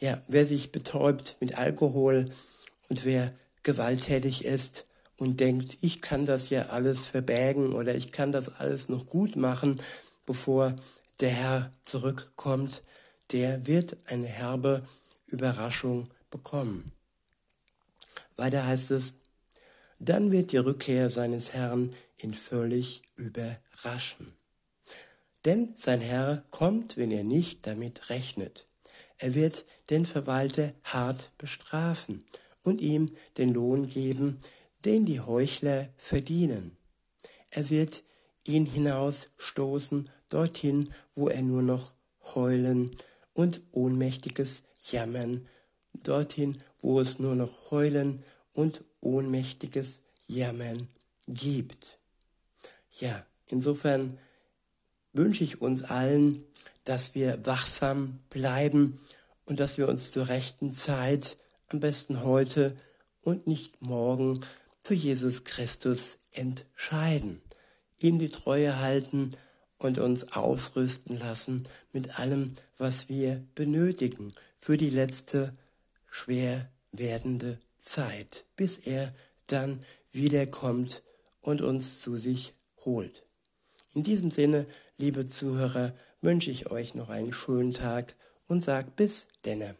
Ja, 0.00 0.20
wer 0.28 0.44
sich 0.44 0.72
betäubt 0.72 1.36
mit 1.40 1.56
Alkohol 1.56 2.26
und 2.88 3.04
wer 3.04 3.32
gewalttätig 3.62 4.44
ist 4.44 4.84
und 5.16 5.40
denkt, 5.40 5.78
ich 5.80 6.02
kann 6.02 6.26
das 6.26 6.50
ja 6.50 6.66
alles 6.66 7.06
verbergen 7.06 7.72
oder 7.72 7.94
ich 7.94 8.12
kann 8.12 8.32
das 8.32 8.60
alles 8.60 8.88
noch 8.88 9.06
gut 9.06 9.36
machen, 9.36 9.80
bevor 10.26 10.74
der 11.20 11.30
Herr 11.30 11.72
zurückkommt, 11.84 12.82
der 13.30 13.66
wird 13.66 13.96
eine 14.06 14.26
herbe 14.26 14.82
Überraschung 15.26 16.10
bekommen. 16.30 16.92
Weiter 18.36 18.66
heißt 18.66 18.90
es, 18.90 19.14
dann 20.00 20.32
wird 20.32 20.50
die 20.52 20.58
Rückkehr 20.58 21.08
seines 21.08 21.52
Herrn 21.52 21.94
ihn 22.18 22.34
völlig 22.34 23.02
überraschen. 23.14 24.32
Denn 25.44 25.74
sein 25.76 26.00
Herr 26.00 26.44
kommt, 26.50 26.96
wenn 26.96 27.10
er 27.10 27.24
nicht 27.24 27.66
damit 27.66 28.08
rechnet. 28.10 28.66
Er 29.18 29.34
wird 29.34 29.64
den 29.90 30.06
Verwalter 30.06 30.72
hart 30.84 31.30
bestrafen 31.38 32.24
und 32.62 32.80
ihm 32.80 33.10
den 33.36 33.52
Lohn 33.52 33.86
geben, 33.86 34.40
den 34.84 35.04
die 35.06 35.20
Heuchler 35.20 35.88
verdienen. 35.96 36.76
Er 37.50 37.70
wird 37.70 38.02
ihn 38.46 38.66
hinausstoßen 38.66 40.08
dorthin, 40.28 40.92
wo 41.14 41.28
er 41.28 41.42
nur 41.42 41.62
noch 41.62 41.94
heulen 42.34 42.90
und 43.34 43.60
ohnmächtiges 43.72 44.62
Jammern, 44.90 45.46
dorthin, 46.02 46.58
wo 46.80 47.00
es 47.00 47.18
nur 47.18 47.34
noch 47.34 47.70
heulen 47.70 48.22
und 48.52 48.84
ohnmächtiges 49.00 50.02
Jammern 50.26 50.88
gibt. 51.26 51.98
Ja, 52.98 53.24
insofern 53.46 54.18
wünsche 55.14 55.44
ich 55.44 55.62
uns 55.62 55.82
allen, 55.82 56.44
dass 56.84 57.14
wir 57.14 57.46
wachsam 57.46 58.18
bleiben 58.28 59.00
und 59.46 59.60
dass 59.60 59.78
wir 59.78 59.88
uns 59.88 60.12
zur 60.12 60.28
rechten 60.28 60.72
Zeit, 60.72 61.38
am 61.68 61.80
besten 61.80 62.22
heute 62.22 62.76
und 63.22 63.46
nicht 63.46 63.80
morgen, 63.80 64.40
für 64.80 64.94
Jesus 64.94 65.44
Christus 65.44 66.18
entscheiden, 66.32 67.40
ihm 67.98 68.18
die 68.18 68.28
Treue 68.28 68.80
halten 68.80 69.32
und 69.78 69.98
uns 69.98 70.32
ausrüsten 70.32 71.18
lassen 71.18 71.66
mit 71.92 72.18
allem, 72.18 72.52
was 72.76 73.08
wir 73.08 73.42
benötigen 73.54 74.32
für 74.58 74.76
die 74.76 74.90
letzte 74.90 75.54
schwer 76.10 76.68
werdende 76.92 77.58
Zeit, 77.78 78.44
bis 78.56 78.78
er 78.78 79.14
dann 79.46 79.80
wiederkommt 80.12 81.02
und 81.40 81.60
uns 81.60 82.00
zu 82.00 82.16
sich 82.16 82.54
holt. 82.84 83.24
In 83.94 84.02
diesem 84.02 84.30
Sinne, 84.30 84.66
liebe 84.96 85.26
Zuhörer, 85.26 85.92
wünsche 86.20 86.50
ich 86.50 86.70
euch 86.70 86.94
noch 86.94 87.10
einen 87.10 87.32
schönen 87.32 87.74
Tag 87.74 88.14
und 88.48 88.62
sag 88.62 88.96
bis 88.96 89.26
denne. 89.44 89.76